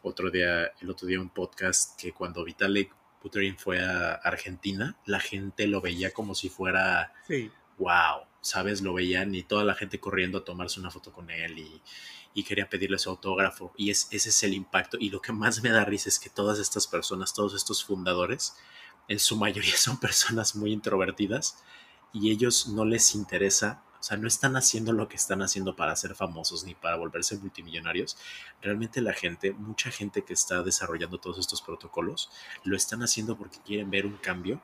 otro 0.03 0.29
día, 0.29 0.71
el 0.79 0.89
otro 0.89 1.07
día 1.07 1.19
un 1.19 1.29
podcast 1.29 1.99
que 1.99 2.13
cuando 2.13 2.43
Vitalik 2.43 2.93
Buterin 3.21 3.57
fue 3.57 3.79
a 3.79 4.13
Argentina, 4.13 4.95
la 5.05 5.19
gente 5.19 5.67
lo 5.67 5.81
veía 5.81 6.11
como 6.11 6.35
si 6.35 6.49
fuera, 6.49 7.13
sí. 7.27 7.51
wow, 7.77 8.25
¿sabes? 8.41 8.81
Lo 8.81 8.93
veían 8.93 9.33
y 9.35 9.43
toda 9.43 9.63
la 9.63 9.75
gente 9.75 9.99
corriendo 9.99 10.39
a 10.39 10.45
tomarse 10.45 10.79
una 10.79 10.91
foto 10.91 11.11
con 11.11 11.29
él 11.29 11.59
y, 11.59 11.81
y 12.33 12.43
quería 12.43 12.69
pedirle 12.69 12.99
su 12.99 13.09
autógrafo. 13.09 13.73
Y 13.77 13.89
es, 13.89 14.07
ese 14.11 14.29
es 14.29 14.43
el 14.43 14.53
impacto. 14.53 14.97
Y 14.99 15.09
lo 15.09 15.21
que 15.21 15.31
más 15.31 15.63
me 15.63 15.69
da 15.69 15.85
risa 15.85 16.09
es 16.09 16.19
que 16.19 16.29
todas 16.29 16.59
estas 16.59 16.87
personas, 16.87 17.33
todos 17.33 17.53
estos 17.53 17.83
fundadores, 17.83 18.55
en 19.07 19.19
su 19.19 19.35
mayoría 19.37 19.75
son 19.77 19.99
personas 19.99 20.55
muy 20.55 20.71
introvertidas 20.71 21.63
y 22.13 22.31
ellos 22.31 22.67
no 22.67 22.85
les 22.85 23.15
interesa 23.15 23.83
o 24.01 24.03
sea, 24.03 24.17
no 24.17 24.27
están 24.27 24.55
haciendo 24.55 24.93
lo 24.93 25.07
que 25.07 25.15
están 25.15 25.43
haciendo 25.43 25.75
para 25.75 25.95
ser 25.95 26.15
famosos 26.15 26.63
ni 26.63 26.73
para 26.73 26.95
volverse 26.95 27.37
multimillonarios. 27.37 28.17
Realmente 28.59 28.99
la 28.99 29.13
gente, 29.13 29.53
mucha 29.53 29.91
gente 29.91 30.23
que 30.23 30.33
está 30.33 30.63
desarrollando 30.63 31.19
todos 31.19 31.37
estos 31.37 31.61
protocolos, 31.61 32.31
lo 32.63 32.75
están 32.75 33.03
haciendo 33.03 33.37
porque 33.37 33.59
quieren 33.63 33.91
ver 33.91 34.07
un 34.07 34.17
cambio 34.17 34.59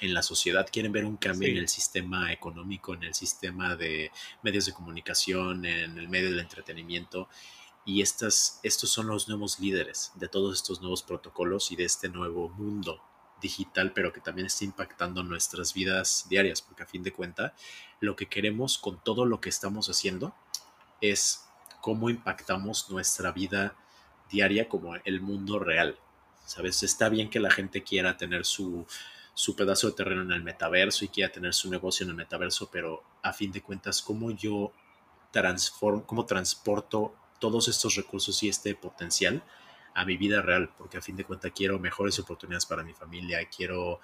en 0.00 0.14
la 0.14 0.22
sociedad, 0.22 0.68
quieren 0.70 0.92
ver 0.92 1.04
un 1.04 1.16
cambio 1.16 1.48
sí. 1.48 1.52
en 1.52 1.58
el 1.58 1.68
sistema 1.68 2.32
económico, 2.32 2.94
en 2.94 3.04
el 3.04 3.14
sistema 3.14 3.76
de 3.76 4.10
medios 4.42 4.66
de 4.66 4.72
comunicación, 4.72 5.64
en 5.64 5.98
el 5.98 6.08
medio 6.08 6.30
del 6.30 6.40
entretenimiento. 6.40 7.28
Y 7.84 8.02
estas, 8.02 8.60
estos 8.62 8.90
son 8.90 9.06
los 9.06 9.28
nuevos 9.28 9.58
líderes 9.60 10.12
de 10.14 10.28
todos 10.28 10.56
estos 10.56 10.80
nuevos 10.80 11.02
protocolos 11.02 11.70
y 11.72 11.76
de 11.76 11.84
este 11.84 12.08
nuevo 12.08 12.48
mundo 12.50 13.02
digital, 13.40 13.92
pero 13.92 14.12
que 14.12 14.20
también 14.20 14.46
está 14.46 14.64
impactando 14.64 15.22
nuestras 15.22 15.72
vidas 15.74 16.26
diarias, 16.28 16.62
porque 16.62 16.82
a 16.82 16.86
fin 16.86 17.02
de 17.02 17.12
cuentas, 17.12 17.52
lo 18.00 18.16
que 18.16 18.26
queremos 18.26 18.78
con 18.78 19.02
todo 19.02 19.24
lo 19.24 19.40
que 19.40 19.48
estamos 19.48 19.88
haciendo 19.88 20.34
es 21.00 21.46
cómo 21.80 22.10
impactamos 22.10 22.90
nuestra 22.90 23.32
vida 23.32 23.74
diaria 24.30 24.68
como 24.68 24.94
el 24.96 25.20
mundo 25.20 25.58
real. 25.58 25.98
¿Sabes? 26.46 26.82
Está 26.82 27.08
bien 27.08 27.30
que 27.30 27.38
la 27.40 27.50
gente 27.50 27.82
quiera 27.82 28.16
tener 28.16 28.44
su, 28.44 28.86
su 29.34 29.56
pedazo 29.56 29.88
de 29.88 29.94
terreno 29.94 30.22
en 30.22 30.32
el 30.32 30.42
metaverso 30.42 31.04
y 31.04 31.08
quiera 31.08 31.32
tener 31.32 31.54
su 31.54 31.70
negocio 31.70 32.04
en 32.04 32.10
el 32.10 32.16
metaverso, 32.16 32.68
pero 32.70 33.02
a 33.22 33.32
fin 33.32 33.52
de 33.52 33.62
cuentas, 33.62 34.02
¿cómo 34.02 34.30
yo 34.30 34.72
transformo, 35.30 36.04
cómo 36.04 36.26
transporto 36.26 37.14
todos 37.38 37.68
estos 37.68 37.94
recursos 37.94 38.42
y 38.42 38.48
este 38.48 38.74
potencial 38.74 39.42
a 39.94 40.04
mi 40.04 40.16
vida 40.16 40.42
real? 40.42 40.70
Porque 40.76 40.98
a 40.98 41.02
fin 41.02 41.16
de 41.16 41.24
cuentas 41.24 41.52
quiero 41.54 41.78
mejores 41.78 42.18
oportunidades 42.18 42.66
para 42.66 42.82
mi 42.82 42.92
familia, 42.92 43.48
quiero 43.48 44.00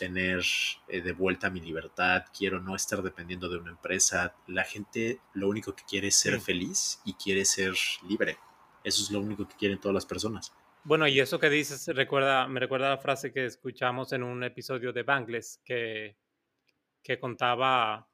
tener 0.00 0.42
eh, 0.88 1.02
de 1.02 1.12
vuelta 1.12 1.50
mi 1.50 1.60
libertad, 1.60 2.24
quiero 2.36 2.58
no 2.58 2.74
estar 2.74 3.02
dependiendo 3.02 3.50
de 3.50 3.58
una 3.58 3.70
empresa. 3.70 4.34
La 4.46 4.64
gente 4.64 5.20
lo 5.34 5.48
único 5.48 5.74
que 5.76 5.84
quiere 5.84 6.08
es 6.08 6.16
ser 6.16 6.40
feliz 6.40 7.00
y 7.04 7.12
quiere 7.14 7.44
ser 7.44 7.74
libre. 8.08 8.38
Eso 8.84 9.02
es 9.02 9.10
lo 9.10 9.20
único 9.20 9.46
que 9.46 9.56
quieren 9.56 9.78
todas 9.78 9.94
las 9.94 10.06
personas. 10.06 10.52
Bueno, 10.82 11.06
y 11.06 11.20
eso 11.20 11.38
que 11.38 11.50
dices 11.50 11.86
recuerda, 11.88 12.48
me 12.48 12.60
recuerda 12.60 12.88
la 12.88 12.98
frase 12.98 13.32
que 13.32 13.44
escuchamos 13.44 14.12
en 14.12 14.22
un 14.22 14.42
episodio 14.42 14.92
de 14.92 15.02
Bangles 15.02 15.60
que, 15.64 16.16
que 17.02 17.18
contaba 17.18 18.10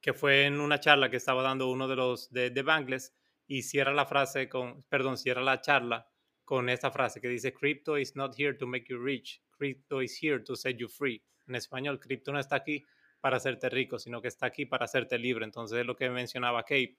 que 0.00 0.12
fue 0.12 0.46
en 0.46 0.60
una 0.60 0.80
charla 0.80 1.10
que 1.10 1.18
estaba 1.18 1.42
dando 1.42 1.70
uno 1.70 1.86
de 1.86 1.96
los 1.96 2.30
de, 2.32 2.50
Bangles 2.62 3.14
y 3.46 3.62
cierra 3.62 3.92
la 3.92 4.06
frase 4.06 4.48
con, 4.48 4.82
perdón, 4.84 5.18
cierra 5.18 5.42
la 5.42 5.60
charla 5.60 6.08
con 6.44 6.68
esta 6.68 6.90
frase 6.90 7.20
que 7.20 7.28
dice, 7.28 7.52
Crypto 7.52 7.98
is 7.98 8.16
not 8.16 8.34
here 8.38 8.54
to 8.54 8.66
make 8.66 8.86
you 8.88 8.98
rich, 8.98 9.42
crypto 9.50 10.00
is 10.00 10.18
here 10.20 10.40
to 10.40 10.56
set 10.56 10.76
you 10.76 10.88
free. 10.88 11.22
En 11.46 11.54
español, 11.54 12.00
cripto 12.00 12.32
no 12.32 12.38
está 12.38 12.56
aquí 12.56 12.84
para 13.20 13.36
hacerte 13.36 13.68
rico, 13.68 13.98
sino 13.98 14.22
que 14.22 14.28
está 14.28 14.46
aquí 14.46 14.66
para 14.66 14.84
hacerte 14.84 15.18
libre. 15.18 15.44
Entonces 15.44 15.78
es 15.78 15.86
lo 15.86 15.96
que 15.96 16.08
mencionaba 16.10 16.62
Cape. 16.62 16.96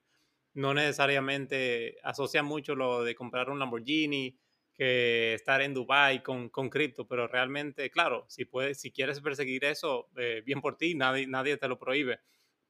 No 0.54 0.74
necesariamente 0.74 1.98
asocia 2.04 2.44
mucho 2.44 2.76
lo 2.76 3.04
de 3.04 3.16
comprar 3.16 3.50
un 3.50 3.60
Lamborghini, 3.60 4.38
que 4.74 5.34
estar 5.34 5.62
en 5.62 5.74
Dubai 5.74 6.24
con, 6.24 6.50
con 6.50 6.70
cripto, 6.70 7.08
pero 7.08 7.28
realmente, 7.28 7.90
claro, 7.90 8.26
si, 8.28 8.46
puedes, 8.46 8.80
si 8.80 8.92
quieres 8.92 9.20
perseguir 9.20 9.66
eso, 9.66 10.10
eh, 10.18 10.42
bien 10.46 10.62
por 10.62 10.78
ti, 10.78 10.96
nadie, 10.96 11.28
nadie 11.28 11.58
te 11.58 11.68
lo 11.68 11.78
prohíbe, 11.78 12.20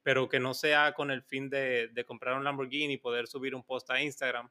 pero 0.04 0.28
que 0.28 0.40
no 0.40 0.54
sea 0.54 0.94
con 0.94 1.12
el 1.12 1.22
fin 1.24 1.50
de, 1.50 1.90
de 1.90 2.06
comprar 2.06 2.38
un 2.38 2.44
Lamborghini 2.44 2.94
y 2.94 2.98
poder 2.98 3.28
subir 3.28 3.56
un 3.56 3.64
post 3.64 3.90
a 3.92 4.02
Instagram 4.02 4.50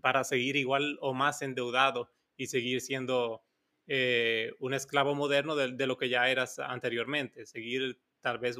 para 0.00 0.24
seguir 0.24 0.56
igual 0.56 0.98
o 1.00 1.12
más 1.12 1.42
endeudado 1.42 2.10
y 2.36 2.46
seguir 2.46 2.80
siendo 2.80 3.42
eh, 3.86 4.52
un 4.60 4.72
esclavo 4.72 5.14
moderno 5.14 5.56
de, 5.56 5.72
de, 5.72 5.86
lo 5.86 5.96
que 5.96 6.08
ya 6.08 6.30
eras 6.30 6.58
anteriormente, 6.58 7.44
seguir 7.44 8.00
tal 8.20 8.38
vez 8.38 8.56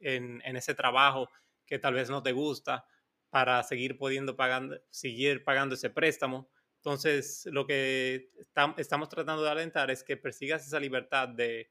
en, 0.00 0.42
en, 0.44 0.56
ese 0.56 0.74
trabajo 0.74 1.28
que 1.66 1.78
tal 1.78 1.94
vez 1.94 2.10
no 2.10 2.22
te 2.22 2.32
gusta 2.32 2.84
para 3.32 3.64
seguir 3.64 3.96
pudiendo 3.96 4.36
pagando, 4.36 4.78
seguir 4.90 5.42
pagando 5.42 5.74
ese 5.74 5.90
préstamo 5.90 6.52
entonces, 6.82 7.46
lo 7.52 7.64
que 7.64 8.32
estamos 8.76 9.08
tratando 9.08 9.44
de 9.44 9.50
alentar 9.50 9.88
es 9.92 10.02
que 10.02 10.16
persigas 10.16 10.66
esa 10.66 10.80
libertad 10.80 11.28
de, 11.28 11.70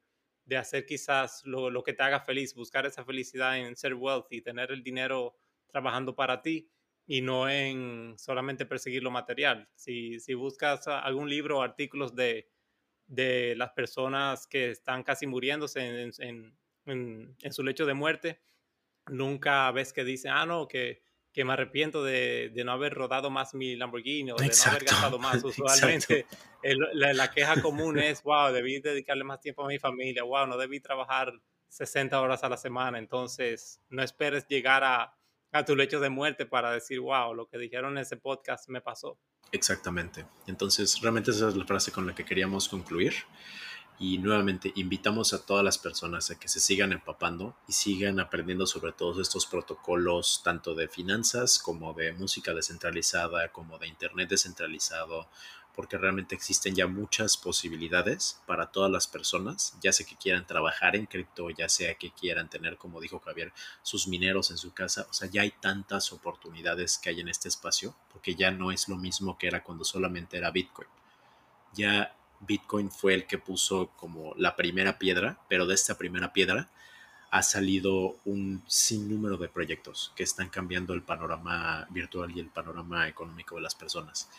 hacer 0.57 0.85
quizás 0.85 1.45
lo, 1.45 1.83
que 1.83 1.91
te 1.91 2.01
haga 2.01 2.21
feliz, 2.21 2.55
buscar 2.55 2.85
esa 2.85 3.03
felicidad 3.03 3.57
en 3.59 3.75
ser 3.75 3.93
wealthy, 3.93 4.41
tener 4.41 4.71
el 4.71 4.81
dinero 4.81 5.35
trabajando 5.67 6.15
para 6.15 6.41
ti 6.41 6.71
y 7.05 7.19
no 7.21 7.49
en 7.49 8.17
solamente 8.17 8.65
perseguir 8.65 9.03
lo 9.03 9.11
material. 9.11 9.67
Si, 9.75 10.17
buscas 10.33 10.87
algún 10.87 11.29
libro 11.29 11.57
o 11.57 11.61
artículos 11.61 12.15
de, 12.15 12.47
las 13.57 13.71
personas 13.71 14.47
que 14.47 14.71
están 14.71 15.03
casi 15.03 15.27
muriéndose 15.27 16.09
en, 16.15 16.55
en 16.85 17.51
su 17.53 17.63
lecho 17.63 17.85
de 17.85 17.95
muerte, 17.95 18.39
nunca 19.07 19.69
ves 19.73 19.91
que 19.91 20.05
dicen, 20.05 20.31
ah, 20.31 20.45
no, 20.45 20.69
que 20.69 21.10
que 21.33 21.45
me 21.45 21.53
arrepiento 21.53 22.03
de, 22.03 22.51
de, 22.53 22.63
no 22.63 22.73
haber 22.73 22.93
rodado 22.93 23.29
más 23.29 23.53
mi 23.53 23.75
Lamborghini 23.75 24.31
o 24.31 24.35
de 24.35 24.47
no 24.47 24.53
haber 24.71 24.83
gastado 24.83 25.19
más. 25.19 25.43
Usualmente 25.43 26.25
la, 26.93 27.13
la, 27.13 27.31
queja 27.31 27.61
común 27.61 27.99
es, 27.99 28.21
wow, 28.23 28.51
debí 28.51 28.79
dedicarle 28.79 29.23
más 29.23 29.39
tiempo 29.39 29.63
a 29.63 29.67
mi 29.67 29.79
familia, 29.79 30.23
wow, 30.23 30.45
no 30.45 30.57
debí 30.57 30.79
trabajar 30.79 31.31
60 31.69 32.19
horas 32.19 32.43
a 32.43 32.49
la 32.49 32.57
semana. 32.57 32.97
Entonces, 32.97 33.79
no 33.89 34.03
esperes 34.03 34.45
llegar 34.47 34.83
a, 34.83 35.15
a 35.51 35.65
tu 35.65 35.75
lecho 35.75 35.99
de 35.99 36.09
muerte 36.09 36.45
para 36.45 36.71
decir, 36.71 36.99
wow, 36.99 37.33
lo 37.33 37.47
que 37.47 37.57
dijeron 37.57 37.93
en 37.93 37.99
ese 37.99 38.17
podcast 38.17 38.67
me 38.69 38.81
pasó. 38.81 39.17
Exactamente. 39.51 40.25
Entonces, 40.47 40.99
realmente 41.01 41.31
esa 41.31 41.49
es 41.49 41.55
la 41.55 41.65
frase 41.65 41.91
con 41.91 42.05
la 42.07 42.15
que 42.15 42.25
queríamos 42.25 42.69
concluir. 42.69 43.13
Y 44.03 44.17
nuevamente 44.17 44.71
invitamos 44.77 45.31
a 45.31 45.45
todas 45.45 45.63
las 45.63 45.77
personas 45.77 46.31
a 46.31 46.39
que 46.39 46.47
se 46.47 46.59
sigan 46.59 46.91
empapando 46.91 47.55
y 47.67 47.73
sigan 47.73 48.19
aprendiendo 48.19 48.65
sobre 48.65 48.93
todos 48.93 49.19
estos 49.19 49.45
protocolos, 49.45 50.41
tanto 50.43 50.73
de 50.73 50.87
finanzas 50.87 51.59
como 51.59 51.93
de 51.93 52.11
música 52.11 52.51
descentralizada, 52.55 53.51
como 53.51 53.77
de 53.77 53.87
Internet 53.87 54.27
descentralizado, 54.27 55.27
porque 55.75 55.99
realmente 55.99 56.33
existen 56.33 56.73
ya 56.73 56.87
muchas 56.87 57.37
posibilidades 57.37 58.41
para 58.47 58.71
todas 58.71 58.89
las 58.89 59.05
personas, 59.05 59.77
ya 59.83 59.93
sea 59.93 60.07
que 60.07 60.15
quieran 60.15 60.47
trabajar 60.47 60.95
en 60.95 61.05
cripto, 61.05 61.51
ya 61.51 61.69
sea 61.69 61.93
que 61.93 62.09
quieran 62.09 62.49
tener, 62.49 62.77
como 62.77 63.01
dijo 63.01 63.19
Javier, 63.19 63.53
sus 63.83 64.07
mineros 64.07 64.49
en 64.49 64.57
su 64.57 64.73
casa, 64.73 65.05
o 65.11 65.13
sea, 65.13 65.29
ya 65.29 65.43
hay 65.43 65.51
tantas 65.51 66.11
oportunidades 66.11 66.97
que 66.97 67.11
hay 67.11 67.19
en 67.19 67.27
este 67.27 67.49
espacio, 67.49 67.95
porque 68.11 68.33
ya 68.33 68.49
no 68.49 68.71
es 68.71 68.89
lo 68.89 68.97
mismo 68.97 69.37
que 69.37 69.45
era 69.45 69.61
cuando 69.61 69.85
solamente 69.85 70.37
era 70.37 70.49
Bitcoin. 70.49 70.89
Ya 71.73 72.15
Bitcoin 72.41 72.91
fue 72.91 73.13
el 73.13 73.25
que 73.25 73.37
puso 73.37 73.91
como 73.95 74.33
la 74.37 74.55
primera 74.55 74.97
piedra, 74.97 75.39
pero 75.47 75.65
de 75.65 75.75
esta 75.75 75.97
primera 75.97 76.33
piedra 76.33 76.69
ha 77.31 77.43
salido 77.43 78.17
un 78.25 78.61
sinnúmero 78.67 79.37
de 79.37 79.47
proyectos 79.47 80.11
que 80.15 80.23
están 80.23 80.49
cambiando 80.49 80.93
el 80.93 81.01
panorama 81.01 81.87
virtual 81.89 82.31
y 82.35 82.39
el 82.39 82.49
panorama 82.49 83.07
económico 83.07 83.55
de 83.55 83.61
las 83.61 83.73
personas. 83.73 84.29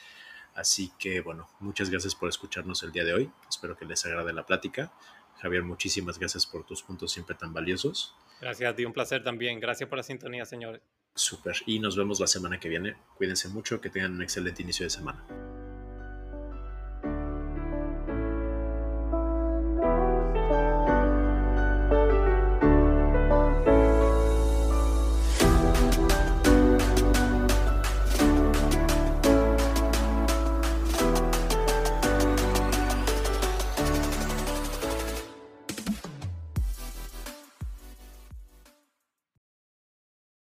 Así 0.54 0.92
que 0.98 1.22
bueno, 1.22 1.48
muchas 1.60 1.88
gracias 1.88 2.14
por 2.14 2.28
escucharnos 2.28 2.82
el 2.82 2.92
día 2.92 3.04
de 3.04 3.14
hoy. 3.14 3.30
Espero 3.48 3.76
que 3.76 3.86
les 3.86 4.04
agrade 4.04 4.32
la 4.34 4.44
plática. 4.44 4.92
Javier, 5.40 5.62
muchísimas 5.62 6.18
gracias 6.18 6.44
por 6.44 6.64
tus 6.66 6.82
puntos 6.82 7.10
siempre 7.10 7.34
tan 7.34 7.54
valiosos. 7.54 8.14
Gracias 8.40 8.70
a 8.70 8.76
ti, 8.76 8.84
un 8.84 8.92
placer 8.92 9.24
también. 9.24 9.58
Gracias 9.58 9.88
por 9.88 9.96
la 9.96 10.02
sintonía, 10.02 10.44
señores. 10.44 10.82
Súper. 11.14 11.56
Y 11.66 11.78
nos 11.78 11.96
vemos 11.96 12.20
la 12.20 12.26
semana 12.26 12.60
que 12.60 12.68
viene. 12.68 12.96
Cuídense 13.16 13.48
mucho, 13.48 13.80
que 13.80 13.88
tengan 13.88 14.12
un 14.12 14.22
excelente 14.22 14.62
inicio 14.62 14.84
de 14.84 14.90
semana. 14.90 15.24